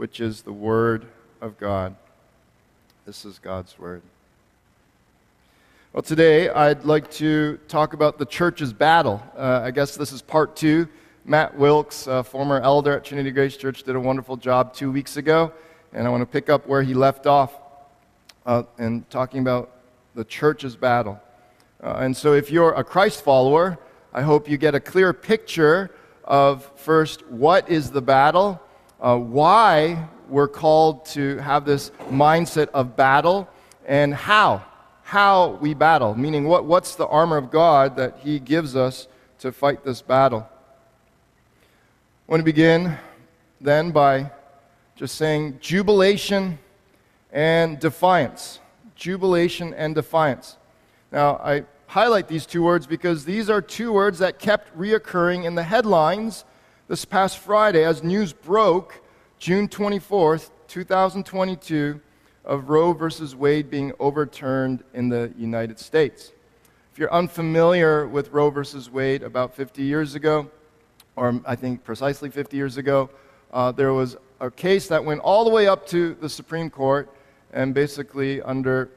[0.00, 1.04] which is the Word
[1.42, 1.94] of God.
[3.04, 4.00] This is God's Word.
[5.92, 9.22] Well, today I'd like to talk about the church's battle.
[9.36, 10.88] Uh, I guess this is part two.
[11.26, 15.52] Matt Wilkes, former elder at Trinity Grace Church, did a wonderful job two weeks ago,
[15.92, 17.52] and I want to pick up where he left off
[18.46, 19.70] uh, and talking about
[20.14, 21.20] the church's battle.
[21.84, 23.78] Uh, and so, if you're a Christ follower,
[24.14, 25.90] I hope you get a clear picture
[26.24, 28.62] of first what is the battle
[29.00, 33.48] uh, why we're called to have this mindset of battle
[33.86, 34.64] and how.
[35.02, 39.08] How we battle, meaning what, what's the armor of God that He gives us
[39.40, 40.46] to fight this battle.
[42.28, 42.96] I want to begin
[43.60, 44.30] then by
[44.94, 46.58] just saying jubilation
[47.32, 48.60] and defiance.
[48.94, 50.58] Jubilation and defiance.
[51.10, 55.56] Now, I highlight these two words because these are two words that kept reoccurring in
[55.56, 56.44] the headlines
[56.90, 59.00] this past Friday as news broke,
[59.38, 62.00] June 24th, 2022,
[62.44, 66.32] of Roe versus Wade being overturned in the United States.
[66.92, 70.50] If you're unfamiliar with Roe versus Wade, about 50 years ago,
[71.14, 73.08] or I think precisely 50 years ago,
[73.52, 77.08] uh, there was a case that went all the way up to the Supreme Court,
[77.52, 78.90] and basically, under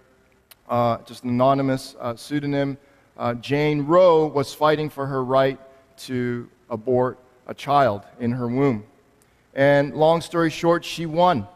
[0.67, 2.75] uh, just an anonymous uh, pseudonym,
[3.17, 5.59] uh, Jane Roe was fighting for her right
[5.97, 8.83] to abort a child in her womb.
[9.53, 11.47] And long story short, she won.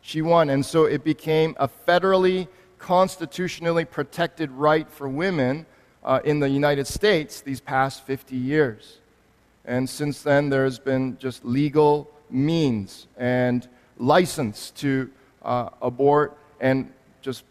[0.00, 0.50] She won.
[0.50, 5.66] And so it became a federally, constitutionally protected right for women
[6.04, 8.98] uh, in the United States these past 50 years.
[9.64, 15.10] And since then, there's been just legal means and license to
[15.42, 17.44] uh, abort, and just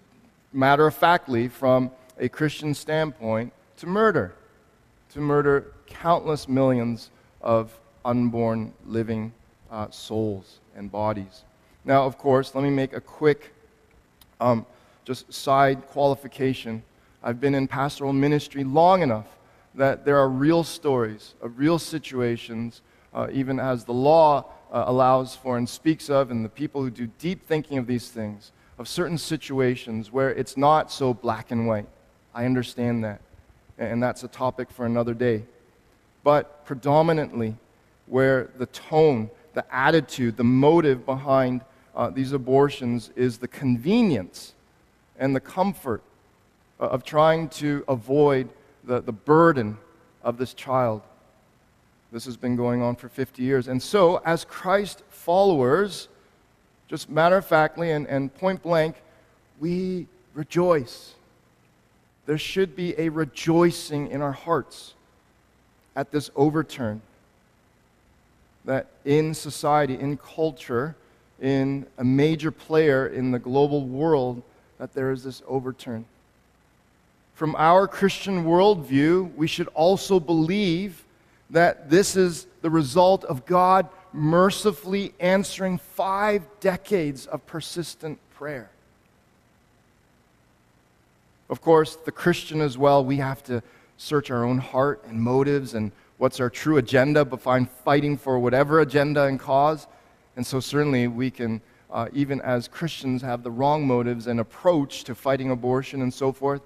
[0.53, 4.33] matter of factly, from a Christian standpoint, to murder,
[5.13, 7.11] to murder countless millions
[7.47, 7.71] of
[8.03, 9.31] unborn living
[9.71, 11.43] uh, souls and bodies.
[11.85, 13.53] Now, of course, let me make a quick
[14.41, 14.65] um,
[15.05, 16.83] just side qualification.
[17.23, 19.27] I've been in pastoral ministry long enough
[19.75, 22.81] that there are real stories of real situations,
[23.13, 26.89] uh, even as the law uh, allows for and speaks of, and the people who
[26.89, 31.65] do deep thinking of these things, of certain situations where it's not so black and
[31.65, 31.87] white.
[32.35, 33.21] I understand that.
[33.77, 35.43] And that's a topic for another day.
[36.27, 37.55] But predominantly,
[38.05, 41.61] where the tone, the attitude, the motive behind
[41.95, 44.53] uh, these abortions is the convenience
[45.17, 46.03] and the comfort
[46.81, 48.49] of trying to avoid
[48.83, 49.77] the, the burden
[50.21, 51.01] of this child.
[52.11, 53.69] This has been going on for 50 years.
[53.69, 56.09] And so, as Christ followers,
[56.89, 58.97] just matter of factly and, and point blank,
[59.61, 61.13] we rejoice.
[62.25, 64.93] There should be a rejoicing in our hearts
[65.97, 67.01] at this overturn
[68.65, 70.95] that in society, in culture,
[71.41, 74.43] in a major player in the global world,
[74.77, 76.05] that there is this overturn.
[77.33, 81.03] From our Christian worldview, we should also believe
[81.49, 88.69] that this is the result of God mercifully answering five decades of persistent prayer.
[91.49, 93.63] Of course, the Christian as well, we have to
[93.97, 98.39] search our own heart and motives and what's our true agenda, but find fighting for
[98.39, 99.87] whatever agenda and cause.
[100.35, 105.03] And so, certainly, we can, uh, even as Christians, have the wrong motives and approach
[105.05, 106.61] to fighting abortion and so forth.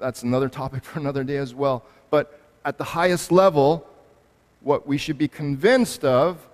[0.00, 1.84] That's another topic for another day as well.
[2.10, 3.86] But at the highest level,
[4.60, 6.48] what we should be convinced of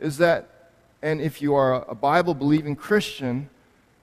[0.00, 0.70] is that,
[1.02, 3.48] and if you are a Bible believing Christian,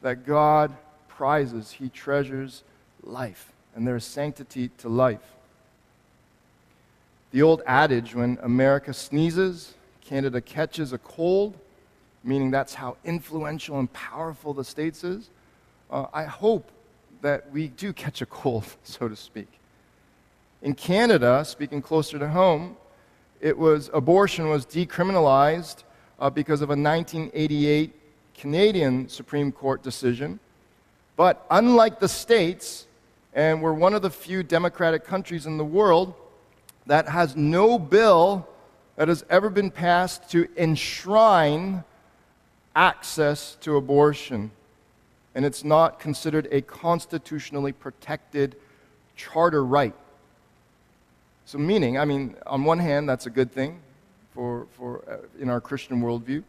[0.02, 0.76] that God
[1.08, 2.64] prizes, He treasures
[3.02, 5.35] life, and there is sanctity to life.
[7.36, 11.58] The old adage when America sneezes, Canada catches a cold,
[12.24, 15.30] meaning that's how influential and powerful the States is.
[15.92, 16.72] Uh, I hope
[17.22, 19.50] that we do catch a cold, so to speak.
[20.62, 22.78] In Canada, speaking closer to home,
[23.42, 25.84] it was abortion was decriminalized
[26.22, 27.94] uh, because of a 1988
[28.38, 30.40] Canadian Supreme Court decision.
[31.18, 32.88] But unlike the states,
[33.34, 36.14] and we're one of the few democratic countries in the world
[36.88, 38.48] that has no bill
[38.96, 41.84] that has ever been passed to enshrine
[42.76, 44.52] access to abortion,
[45.34, 48.56] and it's not considered a constitutionally protected
[49.16, 49.96] charter right.
[51.46, 53.80] So, meaning, I mean, on one hand, that's a good thing
[54.34, 56.44] for, for, uh, in our Christian worldview.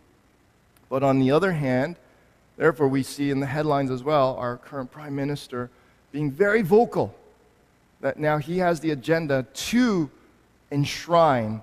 [0.88, 1.96] But on the other hand,
[2.56, 5.70] therefore, we see in the headlines as well our current prime minister
[6.12, 7.14] being very vocal
[8.00, 10.10] that now he has the agenda to
[10.70, 11.62] enshrine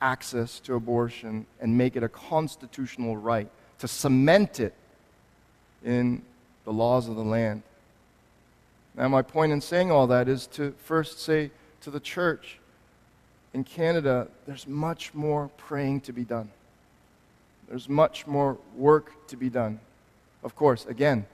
[0.00, 3.48] access to abortion and make it a constitutional right,
[3.78, 4.74] to cement it
[5.84, 6.22] in
[6.64, 7.62] the laws of the land.
[8.94, 11.50] Now, my point in saying all that is to first say
[11.80, 12.58] to the church
[13.54, 16.50] in Canada, there's much more praying to be done.
[17.68, 19.80] There's much more work to be done.
[20.42, 21.26] Of course, again,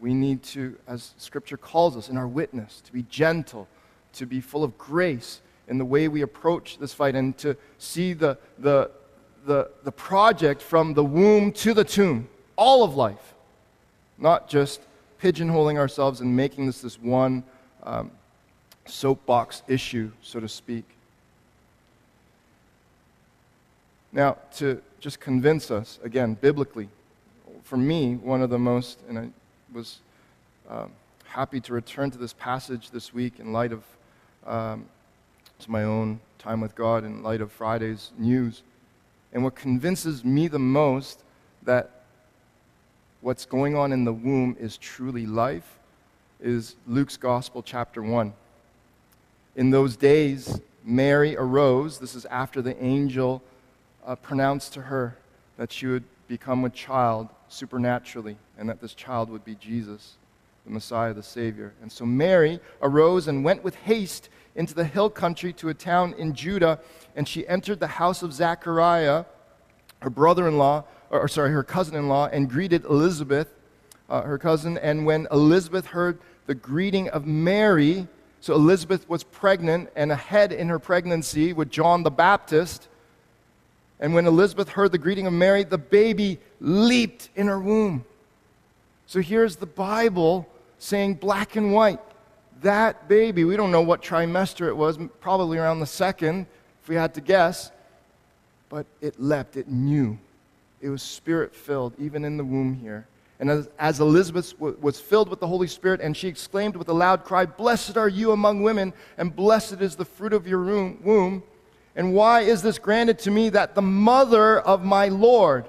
[0.00, 3.68] we need to, as Scripture calls us in our witness, to be gentle,
[4.14, 8.12] to be full of grace in the way we approach this fight, and to see
[8.12, 8.90] the, the,
[9.46, 13.34] the, the project from the womb to the tomb, all of life,
[14.18, 14.80] not just
[15.22, 17.44] pigeonholing ourselves and making this this one
[17.84, 18.10] um,
[18.84, 20.84] soapbox issue, so to speak.
[24.12, 26.88] Now, to just convince us, again, biblically,
[27.62, 29.28] for me, one of the most, and I
[29.72, 30.00] was
[30.68, 30.90] um,
[31.24, 33.84] happy to return to this passage this week in light of
[34.44, 34.86] um,
[35.60, 38.62] to my own time with God, in light of Friday's news.
[39.32, 41.22] And what convinces me the most
[41.62, 41.90] that
[43.20, 45.78] what's going on in the womb is truly life
[46.40, 48.32] is Luke's Gospel, chapter 1.
[49.56, 51.98] In those days, Mary arose.
[51.98, 53.42] This is after the angel
[54.06, 55.16] uh, pronounced to her
[55.56, 60.14] that she would become a child supernaturally and that this child would be Jesus,
[60.64, 61.74] the Messiah, the Savior.
[61.82, 64.28] And so Mary arose and went with haste
[64.60, 66.78] into the hill country to a town in Judah,
[67.16, 69.24] and she entered the house of Zechariah,
[70.02, 73.48] her brother in law, or, sorry, her cousin in law, and greeted Elizabeth,
[74.10, 74.76] uh, her cousin.
[74.76, 78.06] And when Elizabeth heard the greeting of Mary,
[78.40, 82.88] so Elizabeth was pregnant and ahead in her pregnancy with John the Baptist.
[83.98, 88.04] And when Elizabeth heard the greeting of Mary, the baby leaped in her womb.
[89.06, 90.46] So here's the Bible
[90.78, 92.00] saying black and white.
[92.62, 96.46] That baby, we don't know what trimester it was, probably around the second,
[96.82, 97.70] if we had to guess,
[98.68, 100.18] but it leapt, it knew.
[100.80, 103.06] It was spirit filled, even in the womb here.
[103.38, 106.88] And as, as Elizabeth w- was filled with the Holy Spirit, and she exclaimed with
[106.88, 110.62] a loud cry, Blessed are you among women, and blessed is the fruit of your
[110.62, 111.42] womb.
[111.96, 115.66] And why is this granted to me that the mother of my Lord?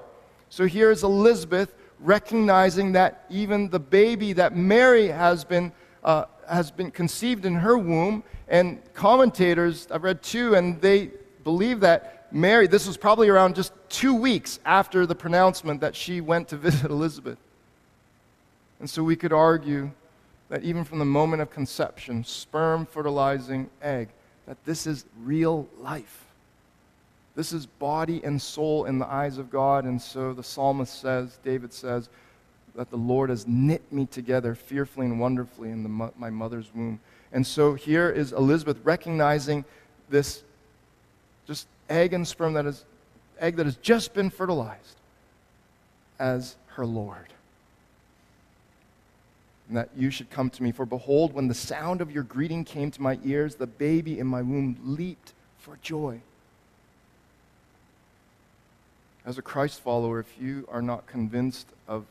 [0.50, 5.72] So here's Elizabeth recognizing that even the baby that Mary has been,
[6.04, 11.10] uh, has been conceived in her womb, and commentators, I've read two, and they
[11.44, 16.20] believe that Mary, this was probably around just two weeks after the pronouncement that she
[16.20, 17.38] went to visit Elizabeth.
[18.80, 19.90] And so we could argue
[20.48, 24.08] that even from the moment of conception, sperm fertilizing egg,
[24.46, 26.24] that this is real life.
[27.34, 29.84] This is body and soul in the eyes of God.
[29.84, 32.08] And so the psalmist says, David says,
[32.74, 37.00] that the Lord has knit me together fearfully and wonderfully in the, my mother's womb.
[37.32, 39.64] And so here is Elizabeth recognizing
[40.08, 40.42] this
[41.46, 42.84] just egg and sperm that is
[43.38, 44.96] egg that has just been fertilized
[46.18, 47.32] as her Lord
[49.72, 50.70] and that you should come to me.
[50.70, 54.26] For behold, when the sound of your greeting came to my ears, the baby in
[54.26, 56.20] my womb leaped for joy.
[59.24, 62.04] As a Christ follower, if you are not convinced of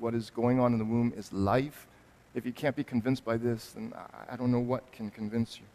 [0.00, 1.86] what is going on in the womb is life,
[2.34, 3.92] if you can't be convinced by this, then
[4.28, 5.66] I don't know what can convince you.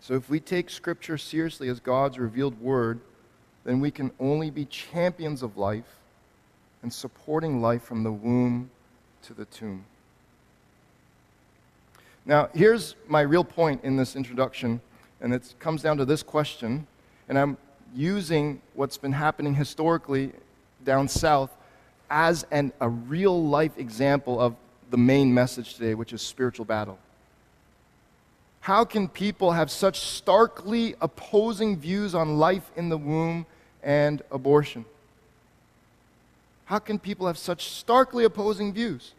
[0.00, 3.00] So if we take Scripture seriously as God's revealed word,
[3.64, 5.98] then we can only be champions of life
[6.82, 8.70] and supporting life from the womb
[9.22, 9.84] to the tomb.
[12.24, 14.80] Now, here's my real point in this introduction,
[15.20, 16.86] and it comes down to this question,
[17.28, 17.56] and I'm
[17.94, 20.32] using what's been happening historically
[20.84, 21.55] down south
[22.10, 24.54] as an, a real life example of
[24.90, 26.98] the main message today, which is spiritual battle.
[28.60, 33.46] How can people have such starkly opposing views on life in the womb
[33.82, 34.84] and abortion?
[36.64, 39.12] How can people have such starkly opposing views?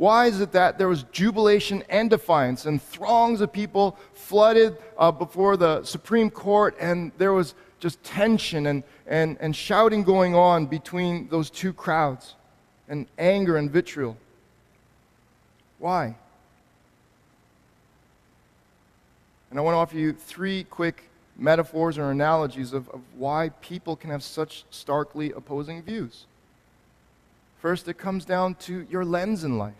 [0.00, 5.12] Why is it that there was jubilation and defiance, and throngs of people flooded uh,
[5.12, 10.64] before the Supreme Court, and there was just tension and, and, and shouting going on
[10.64, 12.34] between those two crowds,
[12.88, 14.16] and anger and vitriol?
[15.78, 16.16] Why?
[19.50, 23.96] And I want to offer you three quick metaphors or analogies of, of why people
[23.96, 26.24] can have such starkly opposing views.
[27.60, 29.74] First, it comes down to your lens in life.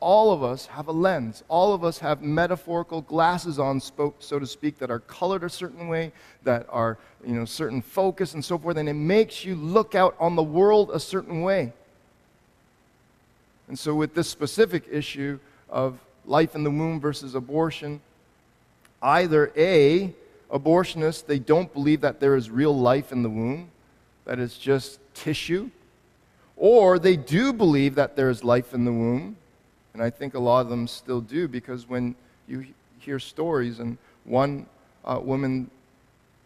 [0.00, 1.42] All of us have a lens.
[1.48, 5.88] All of us have metaphorical glasses on, so to speak, that are colored a certain
[5.88, 9.94] way, that are, you know, certain focus and so forth, and it makes you look
[9.94, 11.72] out on the world a certain way.
[13.68, 15.38] And so, with this specific issue
[15.70, 18.00] of life in the womb versus abortion,
[19.02, 20.12] either A,
[20.50, 23.70] abortionists, they don't believe that there is real life in the womb,
[24.24, 25.70] that it's just tissue,
[26.56, 29.36] or they do believe that there is life in the womb,
[29.94, 32.14] and I think a lot of them still do because when
[32.46, 32.66] you
[32.98, 34.66] hear stories, and one
[35.04, 35.70] uh, woman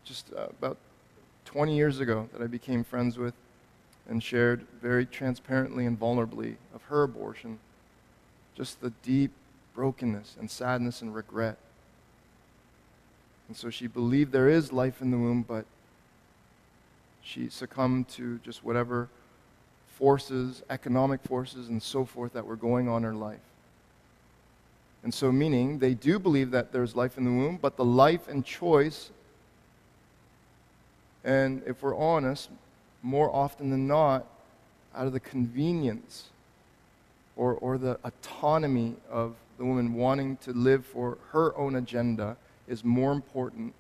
[0.05, 0.77] just uh, about
[1.47, 3.35] 20 years ago that I became friends with
[4.09, 7.59] and shared very transparently and vulnerably of her abortion,
[8.55, 9.31] just the deep
[9.75, 11.57] brokenness and sadness and regret.
[13.49, 15.65] And so she believed there is life in the womb, but
[17.23, 19.09] she succumbed to just whatever
[19.99, 23.41] forces, economic forces, and so forth that were going on in her life.
[25.03, 28.29] And so, meaning they do believe that there's life in the womb, but the life
[28.29, 29.11] and choice,
[31.25, 32.49] and if we're honest,
[33.03, 34.25] more often than not,
[34.95, 36.29] out of the convenience
[37.37, 42.37] or, or the autonomy of the woman wanting to live for her own agenda
[42.69, 43.75] is more important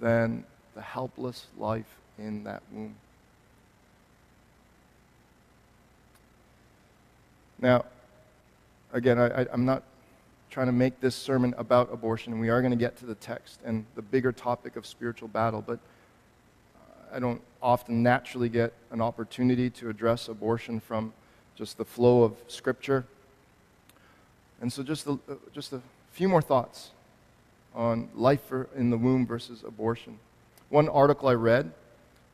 [0.00, 2.94] than the helpless life in that womb.
[7.62, 7.84] Now,
[8.92, 9.84] again, I, am not
[10.50, 12.40] trying to make this sermon about abortion.
[12.40, 15.62] We are going to get to the text and the bigger topic of spiritual battle,
[15.64, 15.78] but
[17.12, 21.12] I don't often naturally get an opportunity to address abortion from
[21.54, 23.04] just the flow of Scripture.
[24.60, 25.16] And so, just a,
[25.54, 26.90] just a few more thoughts
[27.76, 30.18] on life in the womb versus abortion.
[30.68, 31.70] One article I read,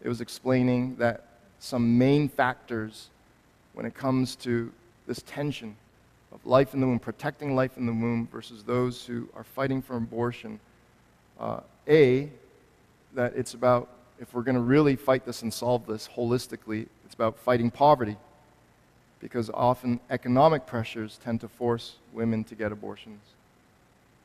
[0.03, 1.27] it was explaining that
[1.59, 3.11] some main factors
[3.75, 4.73] when it comes to
[5.09, 5.75] this tension
[6.33, 9.83] of life in the womb, protecting life in the womb versus those who are fighting
[9.83, 10.61] for abortion.
[11.41, 12.29] Uh, a,
[13.15, 13.89] that it's about,
[14.21, 18.17] if we're going to really fight this and solve this holistically, it's about fighting poverty.
[19.21, 23.21] Because often economic pressures tend to force women to get abortions.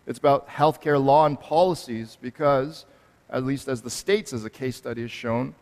[0.06, 2.86] It's about healthcare law and policies because,
[3.30, 5.56] at least as the states, as a case study has shown,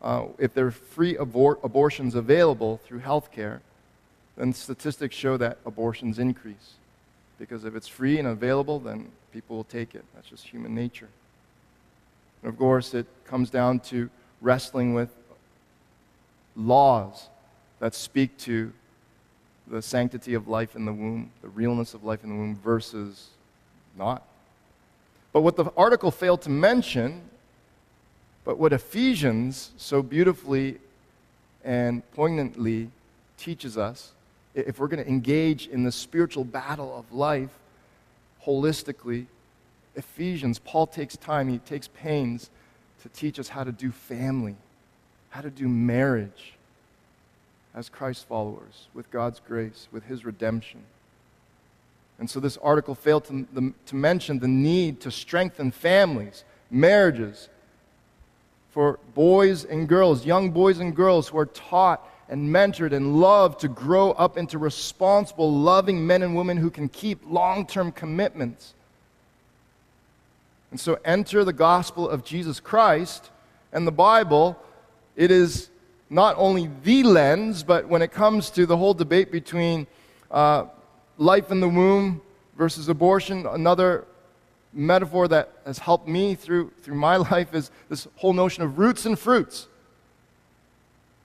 [0.00, 3.60] uh, if there are free abor- abortions available through healthcare,
[4.36, 6.74] then statistics show that abortions increase.
[7.38, 10.04] Because if it's free and available, then people will take it.
[10.14, 11.08] That's just human nature.
[12.42, 14.10] And of course, it comes down to
[14.40, 15.10] wrestling with
[16.56, 17.28] laws
[17.80, 18.72] that speak to
[19.66, 23.28] the sanctity of life in the womb, the realness of life in the womb, versus
[23.96, 24.22] not.
[25.32, 27.22] But what the article failed to mention,
[28.44, 30.78] but what Ephesians so beautifully
[31.64, 32.90] and poignantly
[33.38, 34.12] teaches us,
[34.54, 37.50] if we're going to engage in the spiritual battle of life
[38.44, 39.26] holistically,
[39.96, 42.50] Ephesians, Paul takes time, he takes pains
[43.02, 44.56] to teach us how to do family,
[45.30, 46.54] how to do marriage
[47.74, 50.82] as Christ followers with God's grace, with his redemption.
[52.18, 57.48] And so this article failed to, the, to mention the need to strengthen families, marriages,
[58.70, 63.60] for boys and girls, young boys and girls who are taught and mentored and loved
[63.60, 68.74] to grow up into responsible, loving men and women who can keep long term commitments.
[70.72, 73.30] And so enter the gospel of Jesus Christ
[73.72, 74.58] and the Bible.
[75.14, 75.70] It is
[76.10, 79.86] not only the lens, but when it comes to the whole debate between
[80.32, 80.64] uh,
[81.18, 82.20] life in the womb
[82.56, 84.06] versus abortion, another
[84.72, 89.06] metaphor that has helped me through, through my life is this whole notion of roots
[89.06, 89.68] and fruits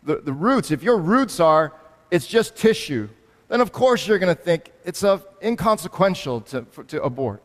[0.04, 1.74] the, the roots, if your roots are,
[2.12, 3.10] it's just tissue,
[3.48, 5.04] then of course you're going to think it's
[5.44, 7.42] inconsequential to, for, to abort.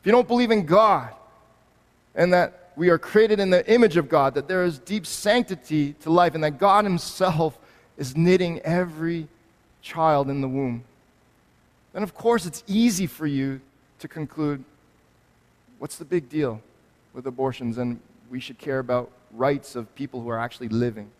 [0.00, 1.12] If you don't believe in God
[2.14, 5.94] and that we are created in the image of God, that there is deep sanctity
[5.94, 7.58] to life, and that God Himself
[7.96, 9.26] is knitting every
[9.82, 10.84] child in the womb,
[11.92, 13.60] then of course it's easy for you
[13.98, 14.62] to conclude
[15.78, 16.60] what's the big deal
[17.12, 21.10] with abortions and we should care about rights of people who are actually living.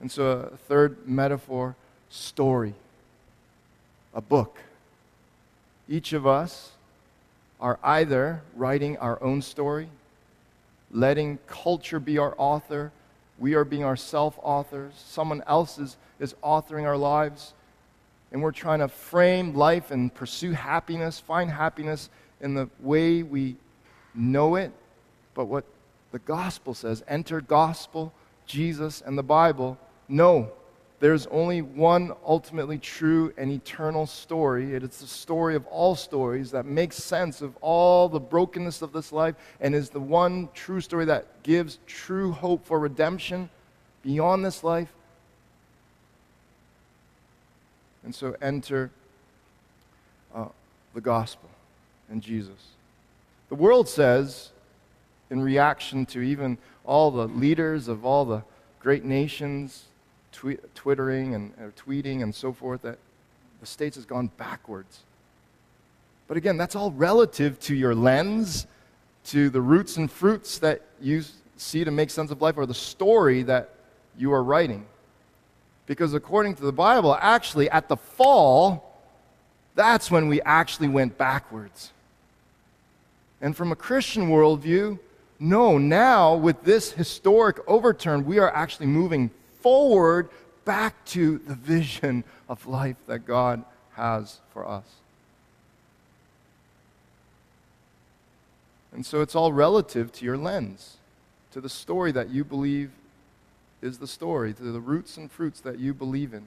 [0.00, 1.76] And so, a third metaphor
[2.10, 2.74] story,
[4.12, 4.58] a book.
[5.88, 6.72] Each of us
[7.60, 9.88] are either writing our own story,
[10.90, 12.92] letting culture be our author,
[13.38, 17.52] we are being our self authors, someone else is, is authoring our lives,
[18.32, 22.10] and we're trying to frame life and pursue happiness, find happiness
[22.40, 23.56] in the way we
[24.14, 24.72] know it,
[25.34, 25.64] but what
[26.12, 28.12] the gospel says enter gospel,
[28.46, 29.78] Jesus, and the Bible.
[30.08, 30.50] No,
[31.00, 34.74] there's only one ultimately true and eternal story.
[34.74, 38.92] It is the story of all stories that makes sense of all the brokenness of
[38.92, 43.50] this life and is the one true story that gives true hope for redemption
[44.02, 44.88] beyond this life.
[48.04, 48.90] And so enter
[50.34, 50.46] uh,
[50.94, 51.50] the gospel
[52.10, 52.68] and Jesus.
[53.48, 54.50] The world says,
[55.30, 58.42] in reaction to even all the leaders of all the
[58.80, 59.84] great nations
[60.34, 62.98] tweet, twittering and uh, tweeting and so forth, that
[63.60, 65.00] the States has gone backwards.
[66.28, 68.66] But again, that's all relative to your lens,
[69.26, 71.22] to the roots and fruits that you
[71.56, 73.70] see to make sense of life, or the story that
[74.18, 74.84] you are writing.
[75.86, 79.00] Because according to the Bible, actually, at the fall,
[79.74, 81.92] that's when we actually went backwards.
[83.40, 84.98] And from a Christian worldview,
[85.38, 89.30] no, now with this historic overturn, we are actually moving
[89.64, 90.28] forward
[90.66, 94.84] back to the vision of life that God has for us.
[98.92, 100.98] And so it's all relative to your lens,
[101.50, 102.90] to the story that you believe
[103.80, 106.44] is the story, to the roots and fruits that you believe in.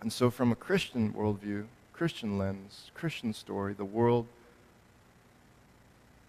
[0.00, 4.26] And so, from a Christian worldview, Christian lens, Christian story, the world,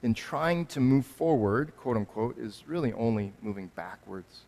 [0.03, 4.41] in trying to move forward, quote unquote, is really only moving backwards.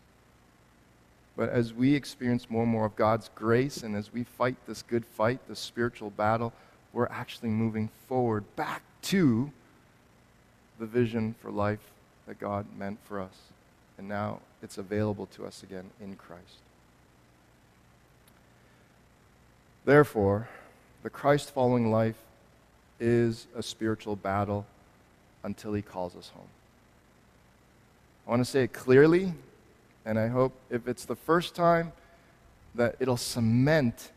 [1.35, 4.81] But as we experience more and more of God's grace and as we fight this
[4.81, 6.53] good fight, this spiritual battle,
[6.93, 9.51] we're actually moving forward back to
[10.79, 11.79] the vision for life
[12.27, 13.35] that God meant for us.
[13.97, 16.59] And now it's available to us again in Christ.
[19.85, 20.47] Therefore,
[21.03, 22.17] the Christ following life
[22.99, 24.65] is a spiritual battle
[25.43, 26.47] until he calls us home.
[28.27, 29.33] I want to say it clearly,
[30.05, 31.91] and I hope if it's the first time
[32.75, 34.11] that it'll cement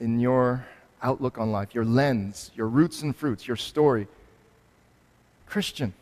[0.00, 0.66] in your
[1.02, 4.08] outlook on life, your lens, your roots and fruits, your story.
[5.46, 5.94] Christian,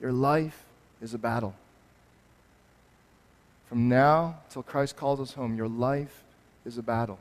[0.00, 0.64] your life
[1.00, 1.54] is a battle.
[3.68, 6.24] From now till Christ calls us home, your life
[6.64, 7.18] is a battle.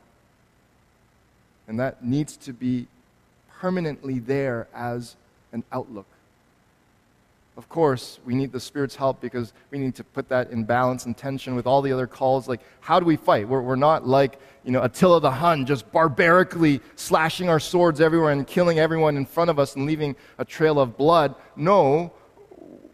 [1.68, 2.88] And that needs to be
[3.60, 5.16] permanently there as
[5.54, 6.08] an outlook.
[7.60, 11.06] Of course, we need the Spirit's help because we need to put that in balance
[11.06, 12.48] and tension with all the other calls.
[12.48, 13.50] Like, how do we fight?
[13.50, 18.32] We're, we're not like, you know, Attila the Hun just barbarically slashing our swords everywhere
[18.32, 21.36] and killing everyone in front of us and leaving a trail of blood.
[21.58, 22.14] No,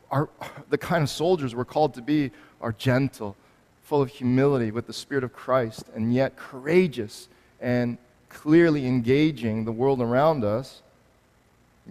[0.09, 0.31] our,
[0.71, 3.35] the kind of soldiers we're called to be are gentle,
[3.83, 7.29] full of humility with the Spirit of Christ, and yet courageous
[7.61, 7.99] and
[8.29, 10.81] clearly engaging the world around us,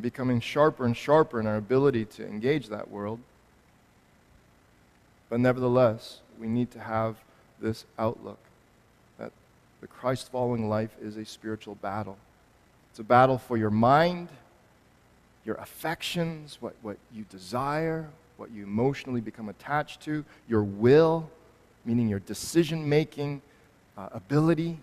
[0.00, 3.20] becoming sharper and sharper in our ability to engage that world.
[5.28, 7.16] But nevertheless, we need to have
[7.60, 8.38] this outlook
[9.18, 9.32] that
[9.80, 12.16] the Christ following life is a spiritual battle.
[12.90, 14.28] It's a battle for your mind,
[15.44, 21.30] your affections, what, what you desire, what you emotionally become attached to, your will,
[21.84, 23.42] meaning your decision making
[23.96, 24.78] uh, ability,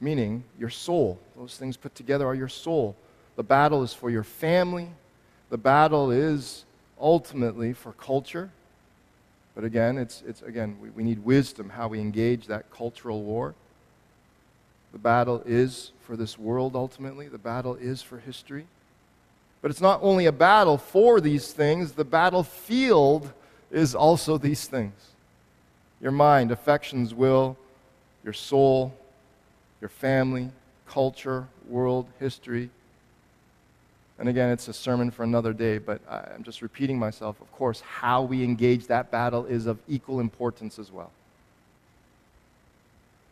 [0.00, 1.18] meaning your soul.
[1.36, 2.96] Those things put together are your soul.
[3.38, 4.88] The battle is for your family.
[5.50, 6.64] The battle is
[7.00, 8.50] ultimately for culture.
[9.54, 13.54] But again, it's, it's again, we, we need wisdom how we engage that cultural war.
[14.90, 17.28] The battle is for this world ultimately.
[17.28, 18.66] The battle is for history.
[19.62, 23.32] But it's not only a battle for these things, the battlefield
[23.70, 24.94] is also these things
[26.00, 27.56] your mind, affections, will,
[28.24, 28.92] your soul,
[29.80, 30.50] your family,
[30.88, 32.70] culture, world, history.
[34.18, 37.40] And again, it's a sermon for another day, but I'm just repeating myself.
[37.40, 41.12] Of course, how we engage that battle is of equal importance as well.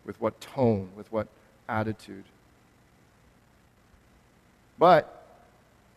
[0.04, 1.26] With what tone, with what
[1.68, 2.24] attitude.
[4.78, 5.24] But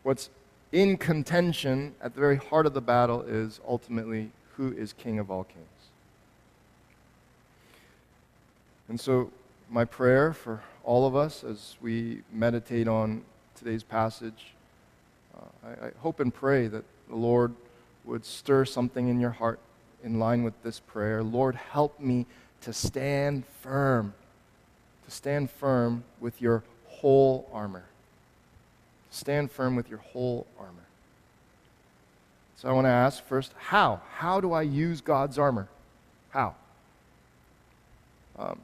[0.01, 0.29] what's
[0.71, 5.29] in contention at the very heart of the battle is ultimately who is King of
[5.29, 5.65] all kings.
[8.87, 9.31] And so
[9.69, 13.23] my prayer for all of us as we meditate on
[13.55, 14.53] today's passage.
[15.35, 17.53] Uh, I, I hope and pray that the Lord
[18.05, 19.59] would stir something in your heart
[20.03, 21.21] in line with this prayer.
[21.23, 22.25] Lord, help me
[22.61, 24.13] to stand firm,
[25.05, 27.85] to stand firm with your whole armor.
[29.11, 30.73] Stand firm with your whole armor.
[32.57, 34.01] So I want to ask first, how?
[34.17, 35.67] How do I use God's armor?
[36.31, 36.55] How?
[38.37, 38.59] Um,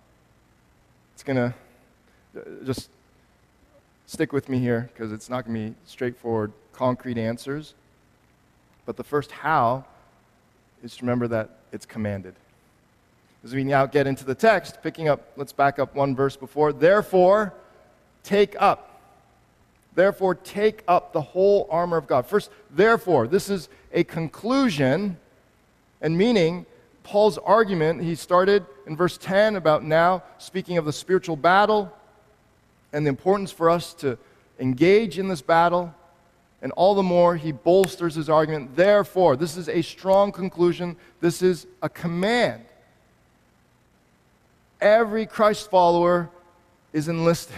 [1.13, 1.53] it's going to
[2.37, 2.89] uh, just
[4.15, 7.73] stick with me here because it's not going to be straightforward, concrete answers.
[8.85, 9.83] But the first how
[10.81, 12.33] is to remember that it's commanded.
[13.43, 16.71] As we now get into the text, picking up, let's back up one verse before.
[16.71, 17.53] Therefore,
[18.23, 19.01] take up.
[19.95, 22.25] Therefore, take up the whole armor of God.
[22.25, 25.17] First, therefore, this is a conclusion
[25.99, 26.65] and meaning
[27.03, 28.01] Paul's argument.
[28.01, 31.91] He started in verse 10 about now speaking of the spiritual battle
[32.95, 34.17] and the importance for us to
[34.57, 35.93] engage in this battle.
[36.61, 38.77] And all the more, he bolsters his argument.
[38.77, 40.95] Therefore, this is a strong conclusion.
[41.19, 42.63] This is a command.
[44.79, 46.29] Every Christ follower
[46.93, 47.57] is enlisted.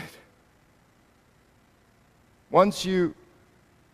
[2.50, 3.14] Once you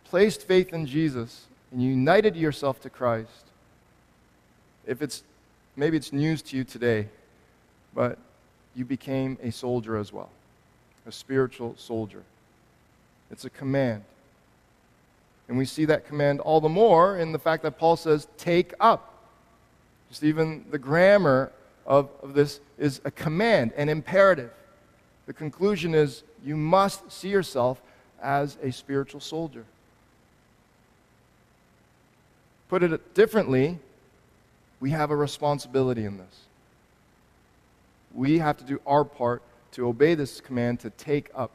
[0.04, 3.50] placed faith in Jesus and you united yourself to Christ,
[4.86, 5.22] if it's
[5.76, 7.06] maybe it's news to you today,
[7.94, 8.18] but
[8.74, 10.30] you became a soldier as well
[11.06, 12.22] a spiritual soldier.
[13.30, 14.04] It's a command.
[15.48, 18.72] And we see that command all the more in the fact that Paul says, take
[18.80, 19.12] up.
[20.08, 21.52] Just even the grammar
[21.86, 24.50] of, of this is a command, an imperative.
[25.26, 27.80] The conclusion is you must see yourself
[28.22, 29.64] as a spiritual soldier.
[32.68, 33.78] Put it differently,
[34.80, 36.40] we have a responsibility in this.
[38.14, 39.42] We have to do our part
[39.74, 41.50] to obey this command to take up.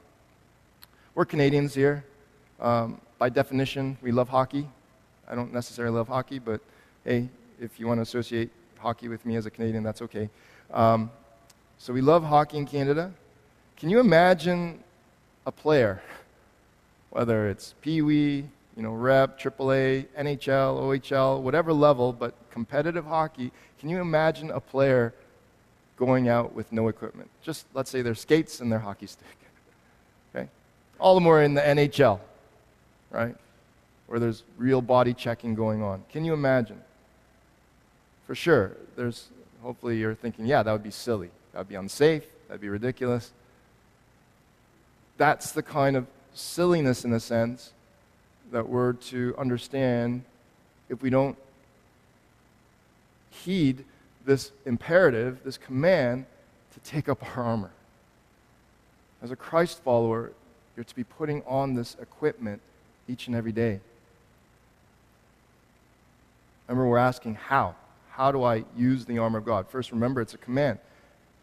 [1.15, 2.03] We're Canadians here.
[2.59, 4.67] Um, by definition, we love hockey.
[5.25, 6.59] I don't necessarily love hockey, but
[7.05, 7.29] hey,
[7.61, 10.29] if you want to associate hockey with me as a Canadian, that's okay.
[10.73, 11.11] Um,
[11.77, 13.13] so we love hockey in Canada.
[13.77, 14.83] Can you imagine
[15.45, 16.01] a player,
[17.11, 23.53] whether it's Pee Wee, you know, Rep, AAA, NHL, OHL, whatever level, but competitive hockey?
[23.79, 25.13] Can you imagine a player
[25.99, 27.29] going out with no equipment.
[27.43, 29.27] Just let's say their skates and their hockey stick.
[30.35, 30.47] Okay?
[30.99, 32.19] All the more in the NHL,
[33.09, 33.35] right?
[34.05, 36.03] Where there's real body checking going on.
[36.11, 36.79] Can you imagine?
[38.27, 38.77] For sure.
[38.95, 39.29] There's
[39.63, 41.31] hopefully you're thinking, yeah, that would be silly.
[41.51, 42.25] That would be unsafe.
[42.47, 43.31] That'd be ridiculous.
[45.17, 47.71] That's the kind of silliness in a sense
[48.51, 50.23] that we're to understand
[50.89, 51.35] if we don't
[53.31, 53.83] heed
[54.29, 56.23] this imperative, this command
[56.71, 57.71] to take up our armor.
[59.23, 60.31] As a Christ follower,
[60.75, 62.61] you're to be putting on this equipment
[63.07, 63.79] each and every day.
[66.67, 67.73] Remember, we're asking how.
[68.11, 69.67] How do I use the armor of God?
[69.67, 70.77] First, remember, it's a command.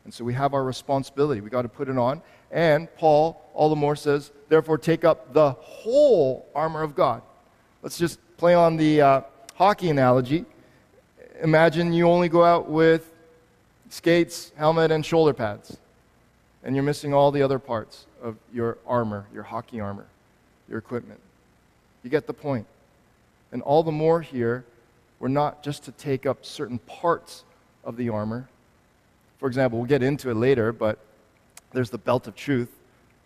[0.05, 1.40] And so we have our responsibility.
[1.40, 2.22] we got to put it on.
[2.53, 7.22] And Paul, all the more, says, therefore, take up the whole armor of God.
[7.83, 9.20] Let's just play on the uh,
[9.57, 10.44] hockey analogy
[11.42, 13.12] imagine you only go out with
[13.90, 15.77] skates, helmet, and shoulder pads,
[16.64, 20.07] and you're missing all the other parts of your armor, your hockey armor,
[20.68, 21.20] your equipment.
[22.03, 22.66] You get the point.
[23.53, 24.64] And all the more here,
[25.18, 27.44] we're not just to take up certain parts
[27.85, 28.49] of the armor.
[29.38, 30.99] For example, we'll get into it later, but
[31.72, 32.70] there's the belt of truth.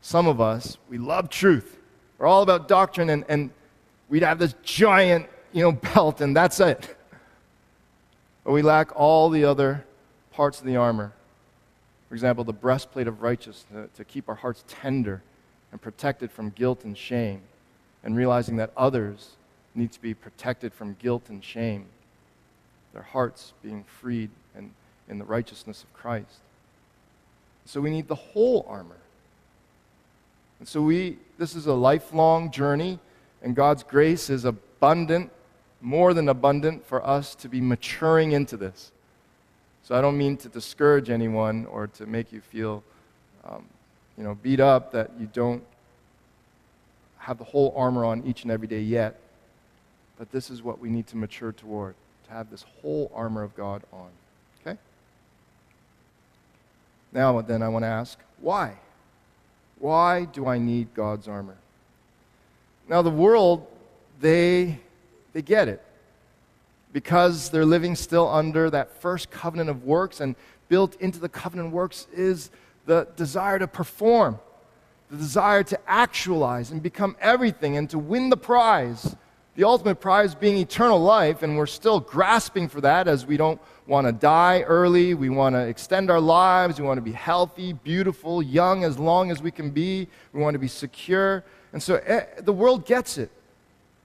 [0.02, 1.78] Some of us, we love truth.
[2.18, 3.50] We're all about doctrine, and, and
[4.08, 6.96] we'd have this giant, you know, belt, and that's it.
[8.44, 9.84] But we lack all the other
[10.32, 11.12] parts of the armor.
[12.08, 15.22] For example, the breastplate of righteousness to, keep our hearts tender
[15.70, 17.42] and protected from guilt and shame,
[18.02, 19.36] and realizing that others
[19.74, 21.86] need to be protected from guilt and shame,
[22.92, 24.30] their hearts being freed
[25.10, 26.38] in the righteousness of Christ.
[27.66, 28.96] So we need the whole armor.
[30.58, 32.98] And so we this is a lifelong journey
[33.42, 35.30] and God's grace is abundant
[35.80, 38.92] more than abundant for us to be maturing into this.
[39.82, 42.82] So I don't mean to discourage anyone or to make you feel,
[43.44, 43.64] um,
[44.16, 45.64] you know, beat up that you don't
[47.18, 49.18] have the whole armor on each and every day yet.
[50.18, 51.94] But this is what we need to mature toward,
[52.26, 54.08] to have this whole armor of God on.
[54.60, 54.78] Okay?
[57.12, 58.74] Now, then, I want to ask, why?
[59.78, 61.56] Why do I need God's armor?
[62.86, 63.66] Now, the world,
[64.20, 64.78] they
[65.32, 65.82] they get it.
[66.92, 70.34] Because they're living still under that first covenant of works, and
[70.68, 72.50] built into the covenant works is
[72.86, 74.38] the desire to perform,
[75.10, 79.14] the desire to actualize and become everything and to win the prize.
[79.56, 83.60] The ultimate prize being eternal life, and we're still grasping for that as we don't
[83.86, 85.14] want to die early.
[85.14, 86.80] We want to extend our lives.
[86.80, 90.08] We want to be healthy, beautiful, young as long as we can be.
[90.32, 91.44] We want to be secure.
[91.72, 93.30] And so eh, the world gets it.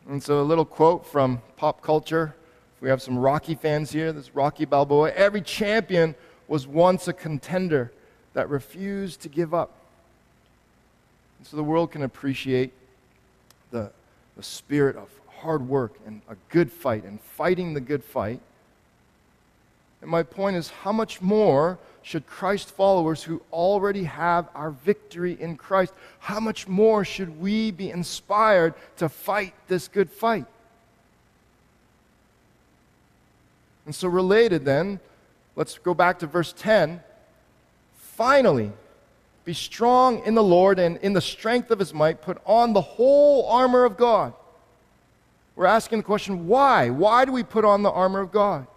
[0.08, 2.36] And so, a little quote from pop culture.
[2.80, 4.12] We have some Rocky fans here.
[4.12, 5.12] This Rocky Balboa.
[5.12, 6.14] Every champion
[6.48, 7.92] was once a contender
[8.34, 9.72] that refused to give up.
[11.40, 12.72] And so the world can appreciate
[13.72, 13.92] the,
[14.38, 18.42] the spirit of hard work and a good fight and fighting the good fight.
[20.02, 25.36] And my point is, how much more should Christ followers who already have our victory
[25.40, 30.46] in Christ, how much more should we be inspired to fight this good fight?
[33.88, 35.00] And so, related then,
[35.56, 37.02] let's go back to verse 10.
[37.98, 38.72] Finally,
[39.44, 42.82] be strong in the Lord and in the strength of his might, put on the
[42.82, 44.32] whole armor of God.
[45.56, 46.92] We're asking the question why?
[46.92, 48.68] Why do we put on the armor of God?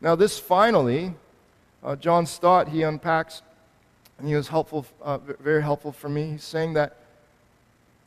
[0.00, 1.14] Now, this finally,
[1.82, 3.42] uh, John Stott, he unpacks,
[4.18, 6.32] and he was helpful, uh, very helpful for me.
[6.32, 6.96] He's saying that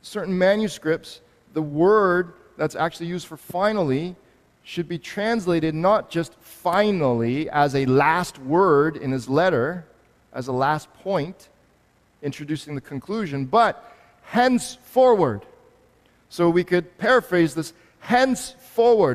[0.02, 1.22] certain manuscripts,
[1.54, 4.16] the word that's actually used for finally
[4.64, 9.86] should be translated not just finally as a last word in his letter,
[10.34, 11.50] as a last point,
[12.24, 15.42] introducing the conclusion, but henceforward.
[16.30, 18.65] So we could paraphrase this henceforward,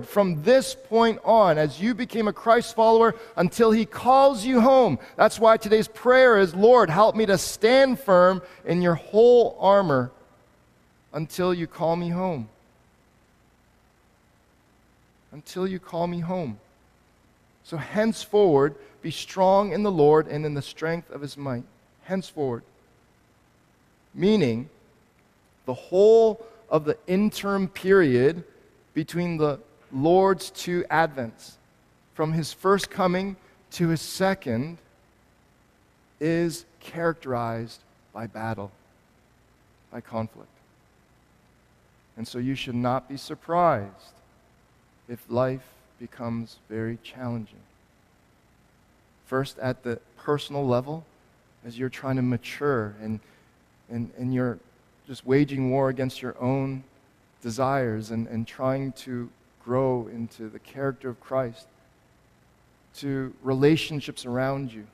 [0.07, 4.99] from this point on, as you became a Christ follower until he calls you home.
[5.17, 10.11] That's why today's prayer is Lord, help me to stand firm in your whole armor
[11.13, 12.49] until you call me home
[15.33, 16.59] until you call me home.
[17.65, 21.65] So henceforward, be strong in the Lord and in the strength of his might.
[22.05, 22.63] Henceforward.
[24.15, 24.69] Meaning,
[25.67, 28.45] the whole of the interim period
[28.95, 29.61] between the
[29.93, 31.53] Lord's two advents,
[32.15, 33.37] from his first coming
[33.73, 34.79] to his second,
[36.21, 37.81] is characterized
[38.13, 38.71] by battle,
[39.91, 40.51] by conflict.
[42.17, 44.15] And so you should not be surprised
[45.09, 45.67] if life
[45.99, 47.61] becomes very challenging.
[49.27, 51.05] First, at the personal level,
[51.65, 53.21] as you're trying to mature and,
[53.89, 54.59] and, and you're
[55.07, 56.85] just waging war against your own
[57.43, 59.29] desires and, and trying to
[59.65, 61.67] grow into the character of Christ,
[62.97, 64.87] to relationships around you,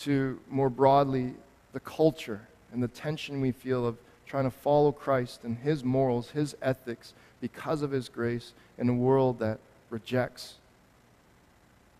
[0.00, 1.34] to more broadly
[1.72, 2.40] the culture
[2.72, 7.12] and the tension we feel of trying to follow Christ and his morals, his ethics,
[7.40, 9.58] because of his grace in a world that
[9.90, 10.54] rejects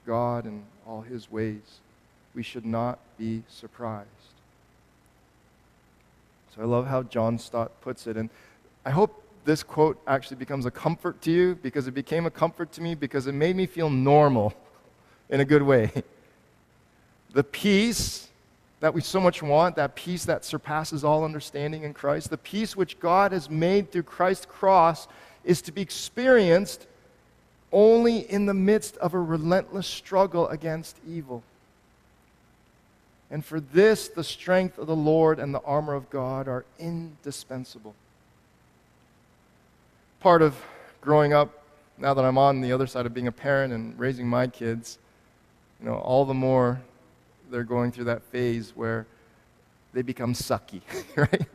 [0.07, 1.81] God and all his ways.
[2.35, 4.09] We should not be surprised.
[6.55, 8.17] So I love how John Stott puts it.
[8.17, 8.31] And
[8.85, 12.73] I hope this quote actually becomes a comfort to you because it became a comfort
[12.73, 14.55] to me because it made me feel normal
[15.29, 15.91] in a good way.
[17.33, 18.29] The peace
[18.81, 22.77] that we so much want, that peace that surpasses all understanding in Christ, the peace
[22.77, 25.09] which God has made through Christ's cross
[25.43, 26.87] is to be experienced
[27.73, 31.43] only in the midst of a relentless struggle against evil.
[33.31, 37.95] And for this, the strength of the Lord and the armor of God are indispensable.
[40.25, 40.57] Part of
[41.03, 41.51] growing up,
[41.99, 44.99] now that I'm on the other side of being a parent and raising my kids,
[45.79, 46.81] you know, all the more
[47.51, 49.07] they're going through that phase where
[49.93, 50.81] they become sucky,
[51.15, 51.47] right?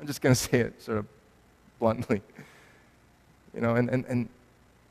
[0.00, 1.06] I'm just going to say it sort of
[1.78, 2.22] bluntly.
[3.52, 4.28] You know, and, and, and,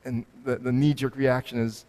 [0.06, 1.86] and the, the knee jerk reaction is,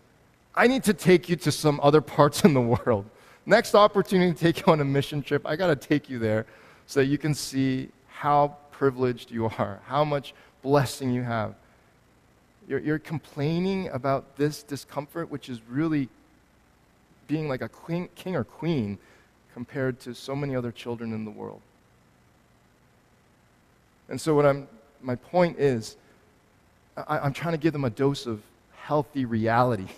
[0.55, 3.05] I need to take you to some other parts in the world.
[3.45, 6.47] Next opportunity to take you on a mission trip, I got to take you there
[6.87, 10.33] so that you can see how privileged you are, how much
[10.65, 11.55] blessing you have.
[12.67, 16.09] You're, you're complaining about this discomfort, which is really
[17.29, 18.99] being like a queen, king or queen
[19.53, 21.61] compared to so many other children in the world.
[24.09, 24.67] And so, what I'm,
[25.03, 25.97] my point is,
[26.97, 29.89] I, am trying to give them a dose of healthy reality.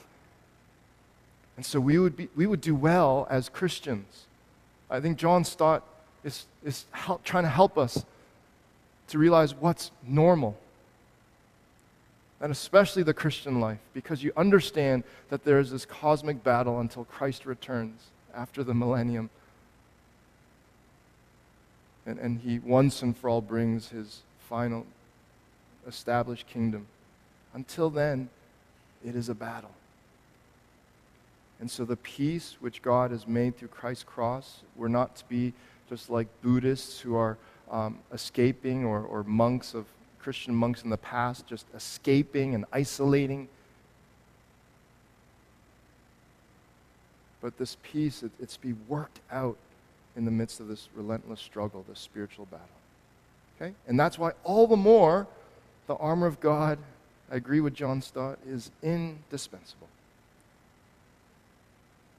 [1.56, 4.26] And so we would, be, we would do well as Christians.
[4.90, 5.82] I think John Stott
[6.22, 8.04] is, is help, trying to help us
[9.08, 10.56] to realize what's normal.
[12.40, 17.04] And especially the Christian life, because you understand that there is this cosmic battle until
[17.04, 18.00] Christ returns
[18.34, 19.30] after the millennium.
[22.04, 24.86] And, and he once and for all brings his final
[25.86, 26.86] established kingdom.
[27.54, 28.28] Until then,
[29.04, 29.70] it is a battle.
[31.58, 35.54] And so, the peace which God has made through Christ's cross, we're not to be
[35.88, 37.38] just like Buddhists who are
[37.70, 39.86] um, escaping or, or monks of
[40.18, 43.48] Christian monks in the past, just escaping and isolating.
[47.40, 49.56] But this peace, it, it's be worked out
[50.16, 52.66] in the midst of this relentless struggle, this spiritual battle.
[53.60, 53.74] Okay?
[53.86, 55.26] And that's why all the more
[55.86, 56.78] the armor of God,
[57.30, 59.88] I agree with John Stott, is indispensable.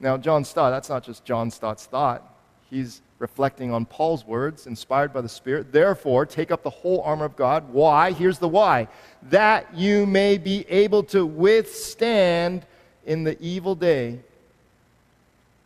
[0.00, 2.22] Now, John Stott, that's not just John Stott's thought.
[2.70, 5.72] He's reflecting on Paul's words, inspired by the Spirit.
[5.72, 7.72] Therefore, take up the whole armor of God.
[7.72, 8.12] Why?
[8.12, 8.88] Here's the why.
[9.24, 12.64] That you may be able to withstand
[13.04, 14.20] in the evil day.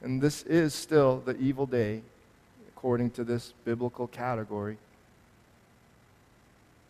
[0.00, 2.02] And this is still the evil day,
[2.68, 4.78] according to this biblical category.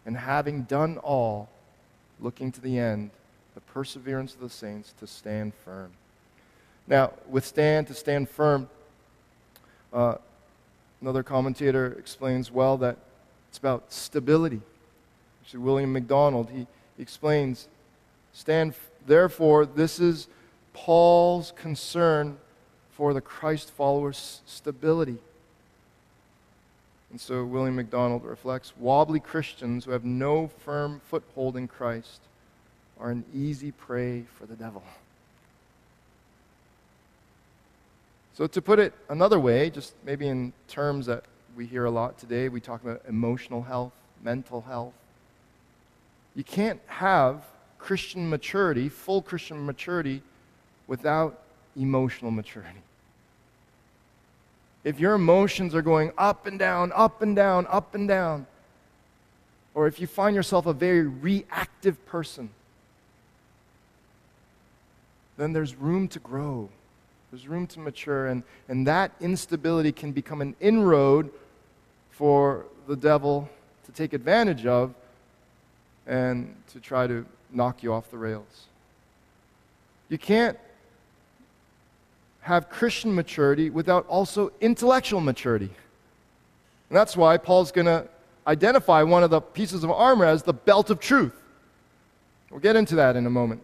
[0.06, 1.48] And having done all,
[2.20, 3.10] looking to the end,
[3.54, 5.90] the perseverance of the saints to stand firm.
[6.86, 8.68] Now, withstand, to stand firm,
[9.92, 10.16] uh,
[11.02, 12.96] Another commentator explains well that
[13.48, 14.60] it's about stability.
[15.42, 17.66] Actually, William MacDonald, he, explains,
[18.32, 18.74] stand,
[19.04, 20.28] therefore, this is
[20.72, 22.38] Paul's concern
[22.92, 25.18] for the Christ followers' stability.
[27.10, 32.20] And so William MacDonald reflects wobbly Christians who have no firm foothold in Christ
[33.00, 34.84] are an easy prey for the devil.
[38.34, 42.18] So, to put it another way, just maybe in terms that we hear a lot
[42.18, 43.92] today, we talk about emotional health,
[44.22, 44.94] mental health.
[46.34, 47.44] You can't have
[47.78, 50.22] Christian maturity, full Christian maturity,
[50.86, 51.42] without
[51.76, 52.80] emotional maturity.
[54.82, 58.46] If your emotions are going up and down, up and down, up and down,
[59.74, 62.48] or if you find yourself a very reactive person,
[65.36, 66.70] then there's room to grow
[67.32, 71.30] there's room to mature, and, and that instability can become an inroad
[72.10, 73.48] for the devil
[73.86, 74.92] to take advantage of
[76.06, 78.66] and to try to knock you off the rails.
[80.10, 80.58] You can't
[82.42, 85.70] have Christian maturity without also intellectual maturity.
[86.90, 88.06] And that's why Paul's going to
[88.46, 91.40] identify one of the pieces of armor as the belt of truth.
[92.50, 93.62] We'll get into that in a moment.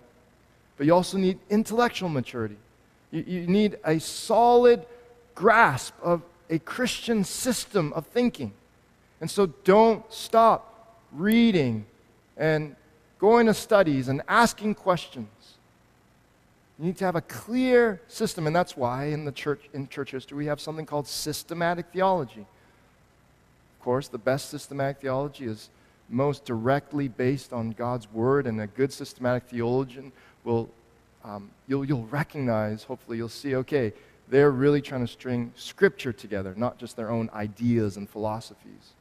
[0.79, 2.57] But you also need intellectual maturity.
[3.11, 4.85] You, you need a solid
[5.35, 8.53] grasp of a Christian system of thinking.
[9.21, 11.87] And so don't stop reading
[12.37, 12.77] and
[13.19, 15.29] going to studies and asking questions.
[16.79, 20.13] You need to have a clear system, and that's why in the church in church
[20.13, 22.43] history we have something called systematic theology.
[22.43, 25.71] Of course, the best systematic theology is
[26.09, 30.13] most directly based on God's word, and a good systematic theologian
[30.45, 30.69] will
[31.29, 33.93] um, you'll, you'll recognize, hopefully, you'll see, okay,
[34.31, 38.93] they're really trying to string scripture together, not just their own ideas and philosophies.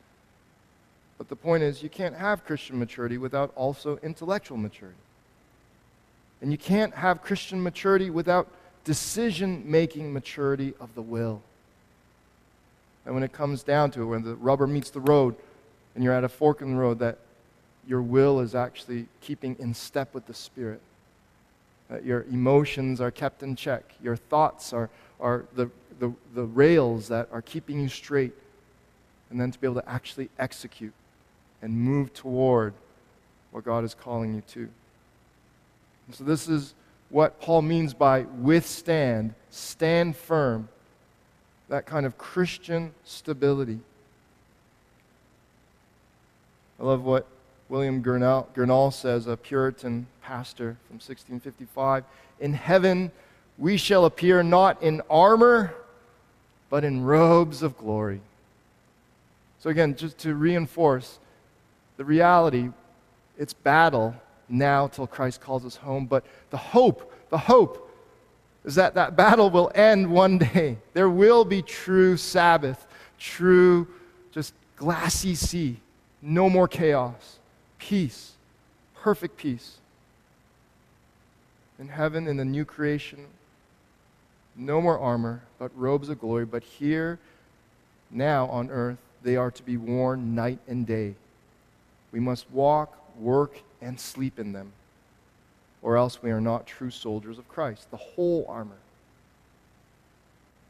[1.17, 4.99] But the point is, you can't have Christian maturity without also intellectual maturity.
[6.41, 8.47] And you can't have Christian maturity without
[8.83, 11.41] decision making maturity of the will.
[13.05, 15.35] And when it comes down to it, when the rubber meets the road
[15.95, 17.19] and you're at a fork in the road, that
[17.87, 20.81] your will is actually keeping in step with the Spirit
[21.89, 25.69] that your emotions are kept in check, your thoughts are, are the,
[25.99, 28.33] the, the rails that are keeping you straight,
[29.29, 30.93] and then to be able to actually execute
[31.61, 32.73] and move toward
[33.51, 34.69] what God is calling you to.
[36.07, 36.73] And so, this is
[37.09, 40.69] what Paul means by withstand, stand firm,
[41.69, 43.79] that kind of Christian stability.
[46.79, 47.27] I love what
[47.69, 52.03] William Gurnall, Gurnall says, a Puritan pastor from 1655
[52.39, 53.11] In heaven
[53.57, 55.73] we shall appear not in armor,
[56.69, 58.21] but in robes of glory.
[59.59, 61.19] So, again, just to reinforce
[61.97, 62.69] the reality,
[63.37, 64.15] it's battle
[64.47, 67.91] now till Christ calls us home, but the hope, the hope
[68.63, 70.77] is that that battle will end one day.
[70.93, 72.85] There will be true Sabbath,
[73.17, 73.87] true,
[74.31, 75.77] just glassy sea,
[76.21, 77.36] no more chaos
[77.79, 78.33] peace,
[78.95, 79.77] perfect peace.
[81.79, 83.27] In heaven, in the new creation,
[84.55, 86.45] no more armor, but robes of glory.
[86.45, 87.19] But here,
[88.09, 91.15] now on earth, they are to be worn night and day.
[92.11, 94.71] We must walk, work, and sleep in them,
[95.81, 98.77] or else we are not true soldiers of Christ, the whole armor.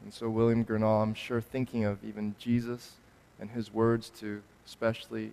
[0.04, 2.92] And so, William Gurnall, I'm sure, thinking of even Jesus
[3.40, 5.32] and his words to especially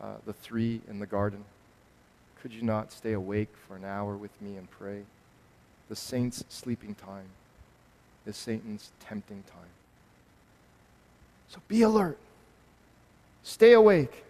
[0.00, 1.44] uh, the three in the garden.
[2.42, 5.02] Could you not stay awake for an hour with me and pray?
[5.88, 7.26] The saint's sleeping time
[8.26, 9.70] is Satan's tempting time.
[11.48, 12.18] So be alert.
[13.42, 14.24] Stay awake.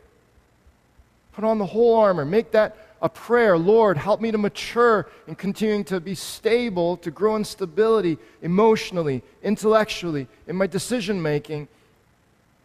[1.33, 2.25] Put on the whole armor.
[2.25, 3.57] Make that a prayer.
[3.57, 9.23] Lord, help me to mature and continuing to be stable, to grow in stability emotionally,
[9.43, 11.69] intellectually, in my decision making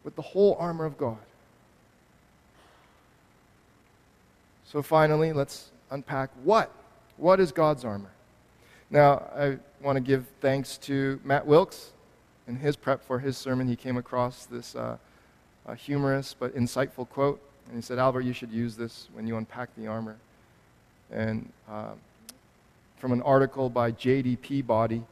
[0.04, 1.18] with the whole armor of God.
[4.76, 6.70] So finally, let's unpack what?
[7.16, 8.12] What is God's armor?
[8.90, 11.94] Now, I want to give thanks to Matt Wilkes
[12.46, 14.98] in his prep for his sermon, he came across this uh,
[15.78, 17.42] humorous but insightful quote.
[17.68, 20.18] And he said, Albert, you should use this when you unpack the armor.
[21.10, 21.92] And uh,
[22.98, 24.36] from an article by J.D.
[24.36, 25.04] Peabody,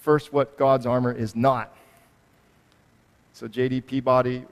[0.00, 1.76] first, what God's armor is not.
[3.34, 3.82] So, J.D.
[3.82, 4.46] Peabody,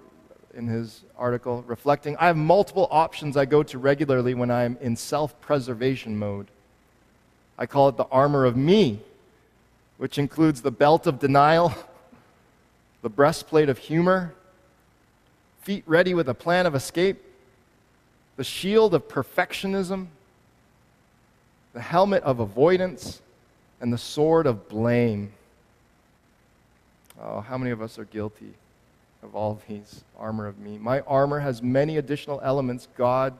[0.55, 4.97] in his article, reflecting, I have multiple options I go to regularly when I'm in
[4.97, 6.47] self preservation mode.
[7.59, 9.01] I call it the armor of me,
[9.99, 11.75] which includes the belt of denial,
[13.03, 14.35] the breastplate of humor,
[15.63, 17.23] feet ready with a plan of escape,
[18.37, 20.07] the shield of perfectionism,
[21.73, 23.21] the helmet of avoidance,
[23.81, 25.33] and the sword of blame.
[27.21, 28.55] Oh, how many of us are guilty
[29.25, 30.79] of all these armor of me?
[30.79, 33.35] My armor has many additional elements God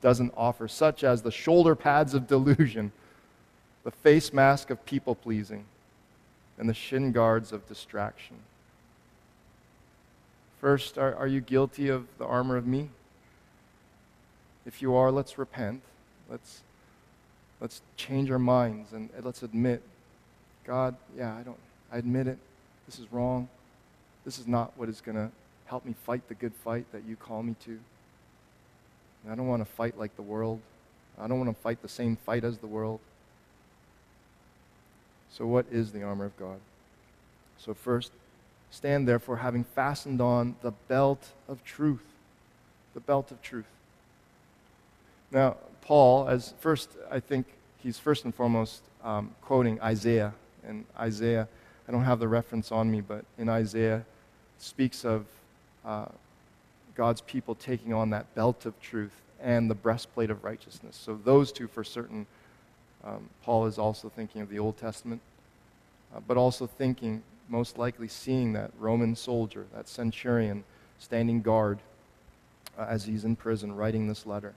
[0.00, 2.92] doesn't offer, such as the shoulder pads of delusion
[3.84, 5.64] the face mask of people pleasing,
[6.58, 8.36] and the shin guards of distraction.
[10.60, 12.90] First, are, are you guilty of the armor of me?
[14.66, 15.80] If you are, let's repent.
[16.30, 16.60] Let's,
[17.60, 19.82] let's change our minds and let's admit
[20.66, 21.58] God, yeah, I don't,
[21.90, 22.38] I admit it.
[22.86, 23.48] This is wrong.
[24.24, 25.30] This is not what is going to
[25.66, 27.78] help me fight the good fight that you call me to.
[29.30, 30.60] I don't want to fight like the world.
[31.18, 33.00] I don't want to fight the same fight as the world.
[35.30, 36.58] So, what is the armor of God?
[37.58, 38.12] So, first,
[38.70, 42.02] stand therefore, having fastened on the belt of truth.
[42.94, 43.66] The belt of truth.
[45.30, 47.46] Now, Paul, as first, I think
[47.78, 50.34] he's first and foremost um, quoting Isaiah.
[50.66, 51.48] And Isaiah,
[51.88, 54.04] I don't have the reference on me, but in Isaiah,
[54.58, 55.26] speaks of
[55.84, 56.06] uh,
[56.94, 60.98] God's people taking on that belt of truth and the breastplate of righteousness.
[61.02, 62.26] So, those two for certain
[63.02, 65.20] um, Paul is also thinking of the Old Testament,
[66.14, 70.64] uh, but also thinking, most likely seeing that Roman soldier, that centurion,
[70.98, 71.78] standing guard
[72.78, 74.52] uh, as he's in prison writing this letter.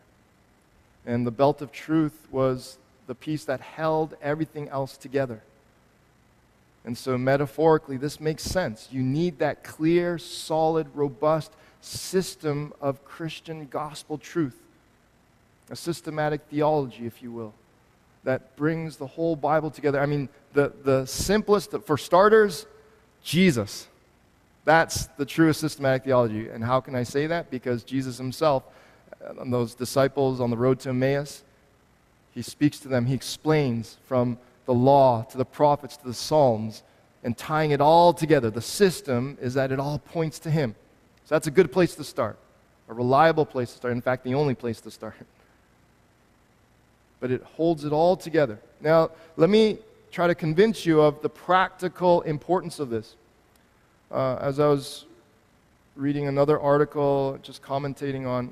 [1.06, 5.42] And the belt of truth was the piece that held everything else together.
[6.86, 8.90] And so, metaphorically, this makes sense.
[8.92, 14.58] You need that clear, solid, robust system of Christian gospel truth,
[15.70, 17.54] a systematic theology, if you will
[18.24, 20.00] that brings the whole Bible together.
[20.00, 22.66] I mean, the, the simplest, for starters,
[23.24, 23.88] Jesus.
[24.66, 26.50] That's the truest systematic theology.
[26.50, 27.52] And how can I say that?
[27.52, 28.64] Because Jesus himself,
[29.24, 31.44] uh, those disciples on the road to Emmaus,
[32.34, 36.84] he speaks to them, he explains from the law to the prophets to the Psalms,
[37.24, 38.49] and tying it all together.
[38.49, 40.76] The system is that it all points to him.
[41.26, 42.38] So that's a good place to start,
[42.89, 43.93] a reliable place to start.
[43.93, 45.16] In fact, the only place to start
[47.24, 48.59] but it holds it all together.
[48.82, 49.78] Now, let me
[50.11, 53.16] try to convince you of the practical importance of this.
[54.11, 55.05] Uh, as I was
[55.95, 58.51] reading another article, just commentating on,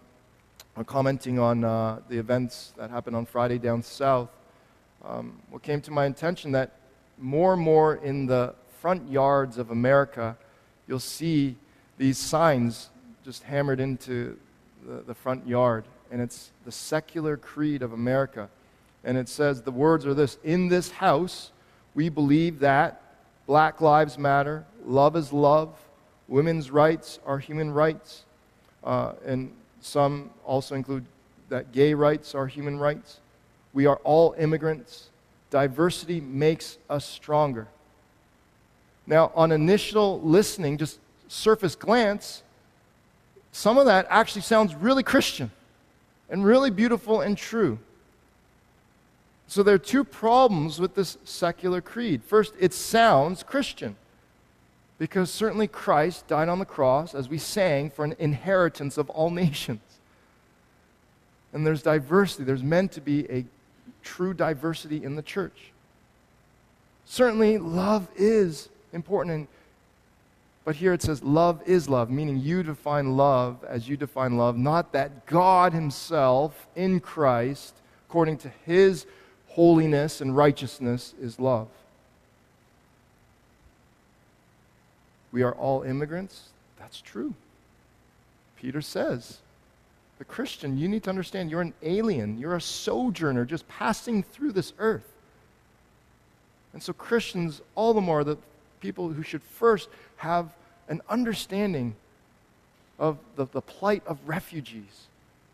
[0.78, 4.30] uh, commenting on uh, the events that happened on Friday down south,
[5.06, 6.72] um, what came to my attention that
[7.18, 10.36] more and more in the front yards of America,
[10.88, 11.56] you'll see
[11.98, 12.90] these signs
[13.24, 14.38] just hammered into
[14.86, 18.50] the, the front yard, and it's the secular creed of America.
[19.04, 21.52] And it says the words are this In this house,
[21.94, 23.02] we believe that
[23.48, 25.76] black lives matter, love is love,
[26.28, 28.24] women's rights are human rights,
[28.84, 31.06] uh, and some also include
[31.50, 33.21] that gay rights are human rights.
[33.74, 35.10] We are all immigrants.
[35.50, 37.68] Diversity makes us stronger.
[39.08, 42.44] Now, on initial listening, just surface glance,
[43.52, 45.52] some of that actually sounds really Christian
[46.30, 47.80] and really beautiful and true.
[49.48, 52.24] So there are two problems with this secular creed.
[52.24, 53.98] First, it sounds Christian.
[54.98, 59.30] Because certainly Christ died on the cross, as we sang, for an inheritance of all
[59.46, 59.82] nations.
[61.52, 62.46] And there's diversity.
[62.46, 63.46] There's meant to be a
[64.04, 65.72] true diversity in the church.
[67.06, 69.36] Certainly, love is important.
[69.36, 69.48] And,
[70.64, 74.58] but here it says, love is love, meaning you define love as you define love,
[74.58, 77.74] not that God Himself in Christ,
[78.08, 79.06] according to His
[79.50, 81.68] holiness and righteousness is love.
[85.32, 86.50] We are all immigrants.
[86.80, 87.34] That's true.
[88.58, 89.40] Peter says,
[90.22, 94.52] the Christian, you need to understand you're an alien, you're a sojourner just passing through
[94.52, 95.12] this earth.
[96.74, 98.38] And so, Christians, all the more, the
[98.82, 100.54] people who should first have
[100.90, 101.96] an understanding
[103.00, 105.08] of the, the plight of refugees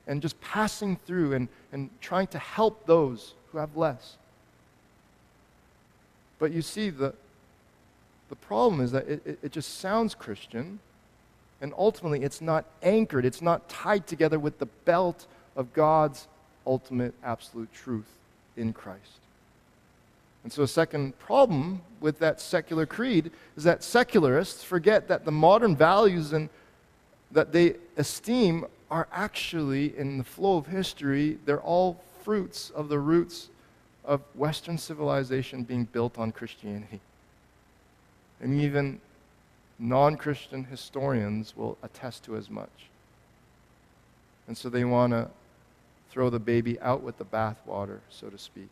[0.05, 4.18] and just passing through and, and trying to help those who have less.
[6.39, 7.13] But you see, the,
[8.28, 10.80] The problem is that it, it, it just sounds Christian,
[11.61, 16.27] and ultimately it's not anchored, it's not tied together with the belt of God's
[16.65, 18.07] ultimate absolute truth
[18.55, 19.19] in Christ.
[20.43, 25.31] And so, a second problem with that secular creed is that secularists forget that the
[25.31, 26.49] modern values and
[27.31, 32.99] that they esteem are actually, in the flow of history, they're all fruits of the
[32.99, 33.49] roots
[34.05, 37.01] of Western civilization being built on Christianity.
[38.39, 39.01] And even
[39.80, 42.89] non Christian historians will attest to as much.
[44.47, 45.30] And so they want to
[46.09, 48.69] throw the baby out with the bathwater, so to speak.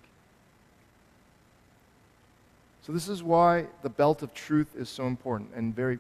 [2.86, 5.98] So, this is why the belt of truth is so important and very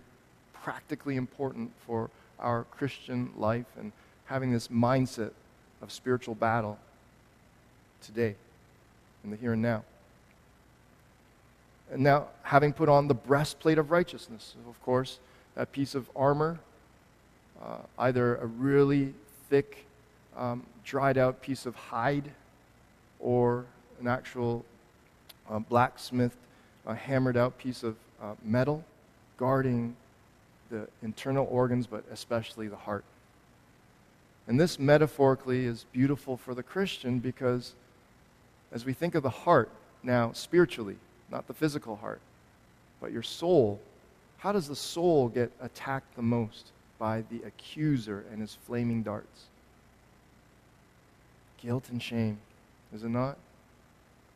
[0.53, 3.91] practically important for our Christian life and
[4.25, 5.31] having this mindset
[5.81, 6.77] of spiritual battle
[8.03, 8.35] today,
[9.23, 9.83] in the here and now.
[11.91, 15.19] And now, having put on the breastplate of righteousness, of course,
[15.55, 16.59] that piece of armor,
[17.63, 19.13] uh, either a really
[19.49, 19.85] thick,
[20.35, 22.31] um, dried out piece of hide
[23.19, 23.65] or
[23.99, 24.65] an actual
[25.49, 26.35] uh, blacksmith
[26.85, 28.83] uh, hammered out piece of uh, metal
[29.37, 29.95] guarding
[30.69, 33.03] the internal organs, but especially the heart.
[34.47, 37.73] And this metaphorically is beautiful for the Christian because
[38.71, 39.69] as we think of the heart
[40.03, 40.97] now spiritually,
[41.31, 42.21] not the physical heart,
[43.01, 43.79] but your soul,
[44.37, 49.45] how does the soul get attacked the most by the accuser and his flaming darts?
[51.61, 52.37] Guilt and shame,
[52.93, 53.37] is it not?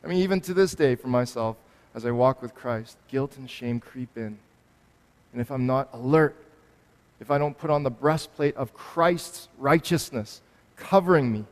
[0.03, 1.57] I mean, even to this day, for myself,
[1.93, 4.37] as I walk with Christ, guilt and shame creep in.
[5.33, 6.35] And if I'm not alert,
[7.19, 10.41] if I don't put on the breastplate of Christ's righteousness,
[10.75, 11.45] covering me,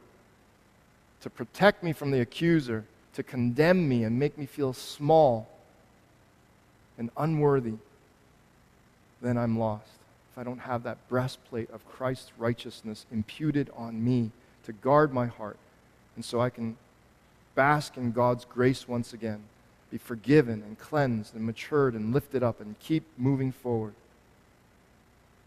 [1.22, 2.86] to protect me from the accuser,
[3.18, 5.50] to condemn me and make me feel small
[7.00, 7.74] and unworthy,
[9.24, 9.90] then I'm lost.
[10.32, 14.30] If I don't have that breastplate of Christ's righteousness imputed on me
[14.66, 15.58] to guard my heart,
[16.16, 16.78] and so I can
[17.56, 19.42] bask in God's grace once again,
[19.90, 23.96] be forgiven and cleansed and matured and lifted up and keep moving forward.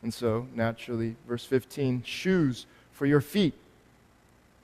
[0.03, 3.55] And so, naturally, verse 15 shoes for your feet,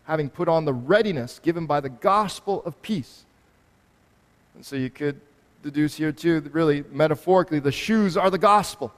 [0.07, 3.25] having put on the readiness given by the gospel of peace.
[4.55, 5.21] And so you could
[5.63, 8.93] deduce here, too, that really, metaphorically, the shoes are the gospel.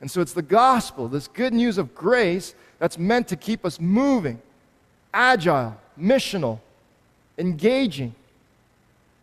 [0.00, 3.80] And so it's the gospel, this good news of grace, that's meant to keep us
[3.80, 4.42] moving,
[5.14, 6.58] agile, missional,
[7.38, 8.14] engaging.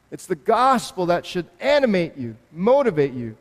[0.09, 3.35] It's the gospel that should animate you, motivate you,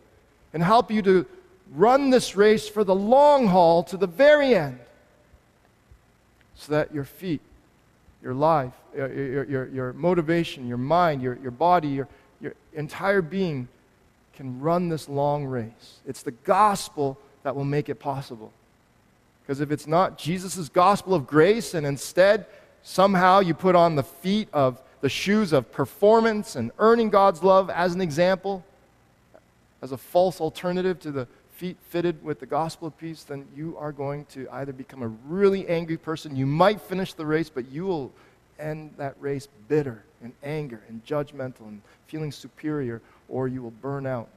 [0.53, 1.27] and help you to
[1.73, 4.81] run this race for the long haul to the very end
[6.61, 7.41] so that your feet,
[8.23, 12.07] your life, your, your, your, motivation, your mind, your, your body, your,
[12.41, 13.67] your entire being
[14.35, 16.01] can run this long race.
[16.07, 18.53] It's the gospel that will make it possible.
[19.43, 22.45] Because if it's not Jesus' gospel of grace and instead
[22.83, 27.71] somehow you put on the feet of the shoes of performance and earning God's love
[27.71, 28.63] as an example,
[29.81, 31.27] as a false alternative to the
[31.61, 35.09] feet fitted with the gospel of peace, then you are going to either become a
[35.29, 36.35] really angry person.
[36.35, 38.11] You might finish the race, but you will
[38.59, 44.07] end that race bitter and anger and judgmental and feeling superior, or you will burn
[44.07, 44.29] out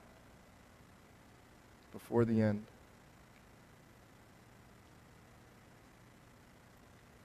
[1.93, 2.61] before the end.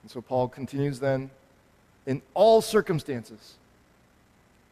[0.05, 1.29] And so Paul continues then
[2.07, 3.55] in all circumstances,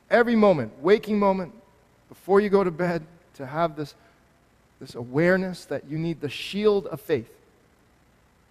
[0.09, 1.53] every moment, waking moment,
[2.09, 3.03] before you go to bed,
[3.35, 3.97] to have this
[4.81, 7.31] this awareness that you need the shield of faith.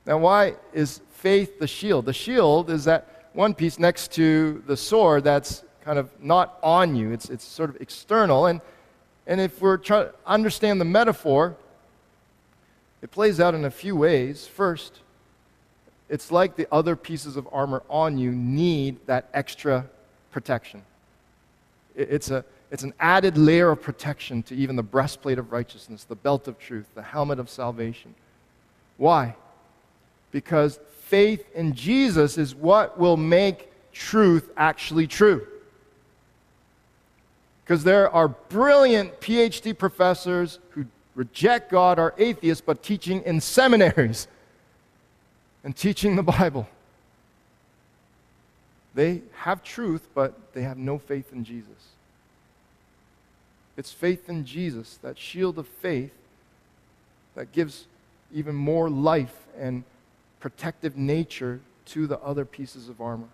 [0.05, 2.05] Now, why is faith the shield?
[2.05, 6.95] The shield is that one piece next to the sword that's kind of not on
[6.95, 8.47] you, it's, it's sort of external.
[8.47, 8.61] And,
[9.28, 11.55] and if we're trying to understand the metaphor,
[13.01, 14.47] it plays out in a few ways.
[14.47, 15.01] First,
[16.09, 19.86] it's like the other pieces of armor on you need that extra
[20.32, 20.82] protection.
[21.95, 22.43] It's a,
[22.76, 26.59] it's an added layer of protection to even the breastplate of righteousness, the belt of
[26.59, 28.13] truth, the helmet of salvation.
[28.97, 29.38] Why?
[30.34, 35.47] Because faith in Jesus is what will make truth actually true.
[37.63, 40.84] Because there are brilliant PhD professors who
[41.15, 44.28] reject God, are atheists, but teaching in seminaries
[45.63, 46.67] and teaching the Bible.
[48.93, 51.95] They have truth, but they have no faith in Jesus.
[53.78, 56.13] It's faith in Jesus, that shield of faith
[57.36, 57.86] that gives
[58.34, 59.84] even more life and
[60.39, 63.28] protective nature to the other pieces of armor.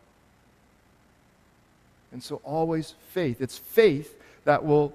[2.11, 3.39] And so, always faith.
[3.41, 4.93] It's faith that will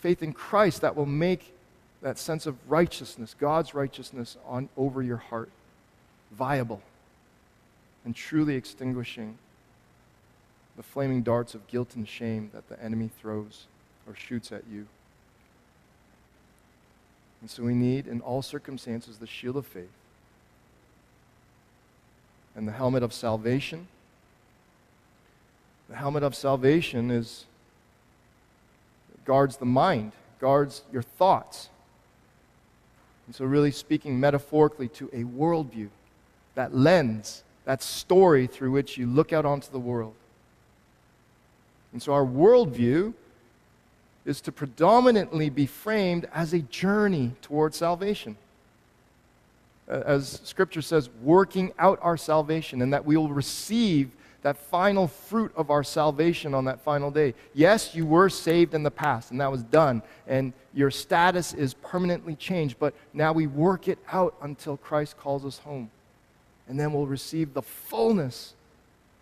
[0.00, 1.54] faith in Christ that will make
[2.02, 5.48] that sense of righteousness, God's righteousness, on, over your heart
[6.30, 6.82] viable
[8.04, 9.38] and truly extinguishing
[10.76, 13.66] the flaming darts of guilt and shame that the enemy throws
[14.06, 14.86] or shoots at you.
[17.40, 19.90] And so we need, in all circumstances, the shield of faith
[22.56, 23.86] and the helmet of salvation.
[25.88, 27.44] The helmet of salvation is
[29.24, 31.68] guards the mind, guards your thoughts.
[33.26, 35.88] And so, really speaking metaphorically to a worldview,
[36.54, 40.14] that lens, that story through which you look out onto the world.
[41.92, 43.14] And so, our worldview
[44.24, 48.36] is to predominantly be framed as a journey towards salvation.
[49.86, 54.10] As Scripture says, working out our salvation, and that we will receive
[54.40, 57.34] that final fruit of our salvation on that final day.
[57.54, 61.74] Yes, you were saved in the past, and that was done, and your status is
[61.74, 65.90] permanently changed, but now we work it out until Christ calls us home.
[66.68, 68.54] And then we'll receive the fullness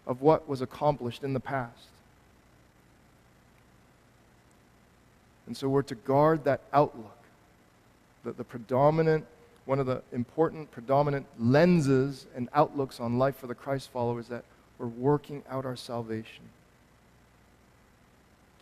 [0.06, 1.86] of what was accomplished in the past.
[5.46, 7.18] And so we're to guard that outlook,
[8.24, 9.26] that the predominant,
[9.64, 14.44] one of the important predominant lenses and outlooks on life for the Christ followers that
[14.78, 16.44] we're working out our salvation.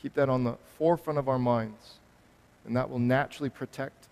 [0.02, 1.94] Keep that on the forefront of our minds,
[2.66, 4.08] and that will naturally protect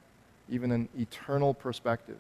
[0.50, 2.18] even an eternal perspective.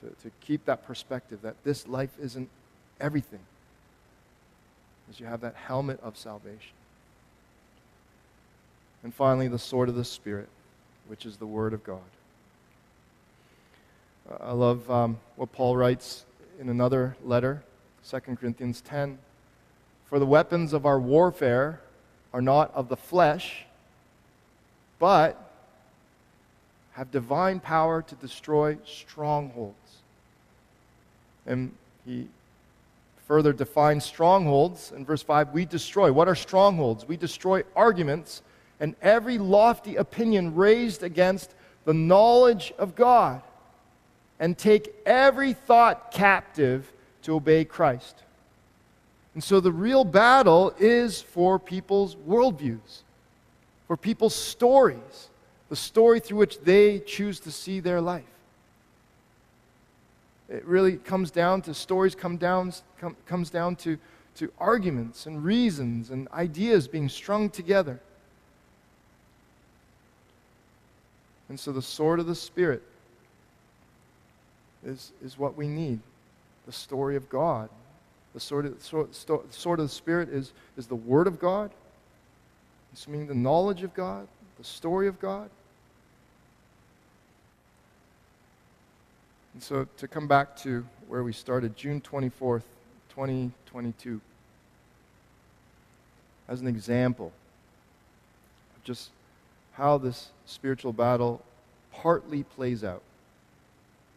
[0.00, 2.50] To, to keep that perspective that this life isn't
[3.00, 3.40] everything,
[5.08, 6.74] as you have that helmet of salvation.
[9.02, 10.48] And finally, the sword of the Spirit,
[11.06, 12.00] which is the Word of God.
[14.40, 16.24] I love um, what Paul writes
[16.58, 17.62] in another letter
[18.08, 19.18] 2 Corinthians 10.
[20.06, 21.80] For the weapons of our warfare
[22.32, 23.64] are not of the flesh,
[24.98, 25.46] but
[26.92, 29.74] have divine power to destroy strongholds.
[31.46, 31.72] And
[32.04, 32.28] he
[33.26, 36.12] further defines strongholds in verse 5 we destroy.
[36.12, 37.06] What are strongholds?
[37.06, 38.42] We destroy arguments
[38.80, 41.54] and every lofty opinion raised against
[41.84, 43.42] the knowledge of God
[44.38, 48.22] and take every thought captive to obey Christ.
[49.34, 53.02] And so the real battle is for people's worldviews,
[53.86, 55.28] for people's stories,
[55.68, 58.24] the story through which they choose to see their life.
[60.48, 63.98] It really comes down to stories, come down, come, comes down to,
[64.36, 68.00] to arguments and reasons and ideas being strung together.
[71.48, 72.82] And so the sword of the Spirit
[74.84, 76.00] is, is what we need
[76.66, 77.68] the story of God.
[78.34, 81.70] The sword of, sword, sword of the Spirit is, is the Word of God.
[82.92, 84.26] It's meaning the knowledge of God,
[84.58, 85.48] the story of God.
[89.54, 92.62] And so to come back to where we started, June 24th,
[93.10, 94.20] 2022,
[96.48, 97.32] as an example
[98.86, 99.10] just
[99.76, 101.42] how this spiritual battle
[101.92, 103.02] partly plays out.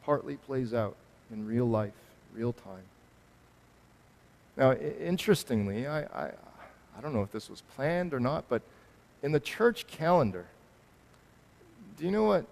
[0.04, 0.96] Partly plays out
[1.32, 1.94] in real life
[2.34, 2.84] real time.
[4.56, 6.32] Now, interestingly, I, I,
[6.98, 8.62] I don't know if this was planned or not, but
[9.24, 10.46] in the church calendar,
[11.98, 12.46] do you know what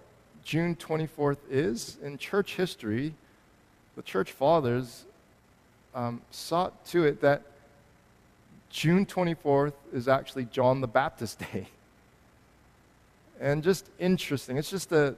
[0.44, 1.96] June 24th is?
[2.02, 3.14] In church history,
[3.96, 5.04] the church fathers
[5.94, 7.42] um, sought to it that
[8.70, 11.68] June 24th is actually John the Baptist Day.
[13.40, 15.16] And just interesting, it's just an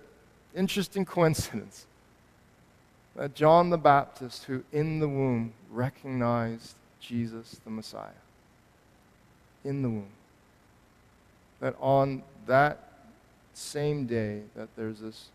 [0.54, 1.86] interesting coincidence
[3.16, 8.08] that John the Baptist, who in the womb recognized Jesus the Messiah,
[9.64, 10.10] in the womb,
[11.60, 12.90] that on that
[13.54, 15.28] same day that there's this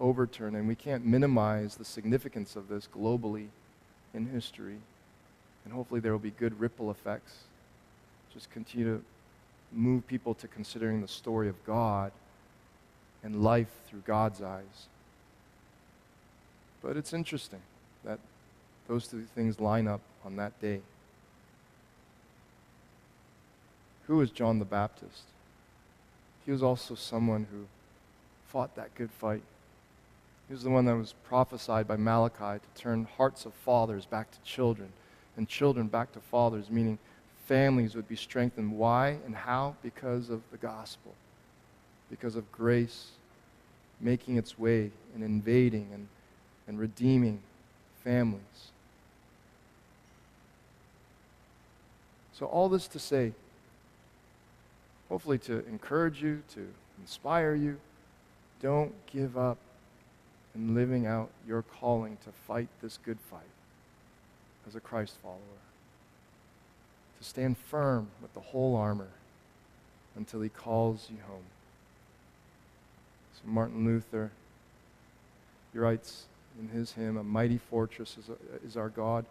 [0.00, 3.46] overturn, and we can't minimize the significance of this globally
[4.12, 4.76] in history,
[5.64, 7.34] and hopefully there will be good ripple effects.
[8.32, 9.04] Just continue to
[9.74, 12.12] move people to considering the story of God
[13.22, 14.86] and life through God's eyes.
[16.82, 17.62] But it's interesting
[18.04, 18.18] that
[18.88, 20.80] those two things line up on that day.
[24.06, 25.22] Who is John the Baptist?
[26.44, 27.64] He was also someone who
[28.48, 29.42] fought that good fight.
[30.46, 34.30] He was the one that was prophesied by Malachi to turn hearts of fathers back
[34.30, 34.90] to children
[35.38, 36.98] and children back to fathers, meaning
[37.46, 38.76] families would be strengthened.
[38.76, 39.76] Why and how?
[39.82, 41.14] Because of the gospel,
[42.10, 43.10] because of grace
[44.00, 46.08] making its way and invading and
[46.66, 47.40] and redeeming
[48.02, 48.40] families.
[52.32, 53.32] So, all this to say,
[55.08, 56.66] hopefully, to encourage you, to
[57.00, 57.78] inspire you.
[58.60, 59.58] Don't give up
[60.54, 63.42] in living out your calling to fight this good fight
[64.66, 65.38] as a Christ follower.
[67.24, 69.08] Stand firm with the whole armor
[70.14, 71.42] until he calls you home.
[73.34, 74.30] So Martin Luther,
[75.72, 76.26] he writes
[76.60, 78.30] in his hymn, A Mighty Fortress is,
[78.66, 79.24] is our God.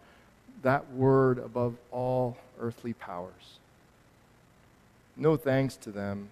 [0.62, 3.58] That word above all earthly powers.
[5.16, 6.30] No thanks to them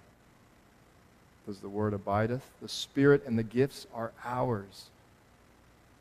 [1.47, 2.43] does the word abideth.
[2.61, 4.91] The Spirit and the gifts are ours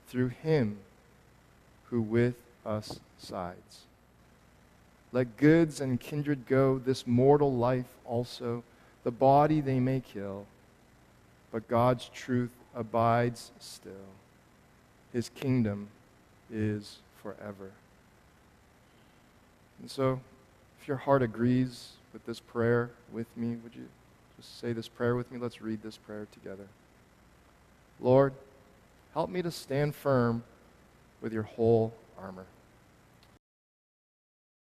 [0.07, 0.80] through him
[1.89, 2.36] who with
[2.66, 3.86] us sides.
[5.12, 8.64] Let goods and kindred go, this mortal life also.
[9.03, 10.45] The body they may kill,
[11.51, 13.91] but God's truth abides still.
[15.12, 15.89] His kingdom
[16.51, 17.72] is forever.
[19.82, 20.22] And so,
[20.80, 23.88] if your heart agrees with this prayer with me, would you
[24.38, 25.39] just say this prayer with me?
[25.39, 26.68] Let's read this prayer together.
[27.99, 28.34] Lord,
[29.14, 30.43] help me to stand firm
[31.22, 32.45] with your whole armor.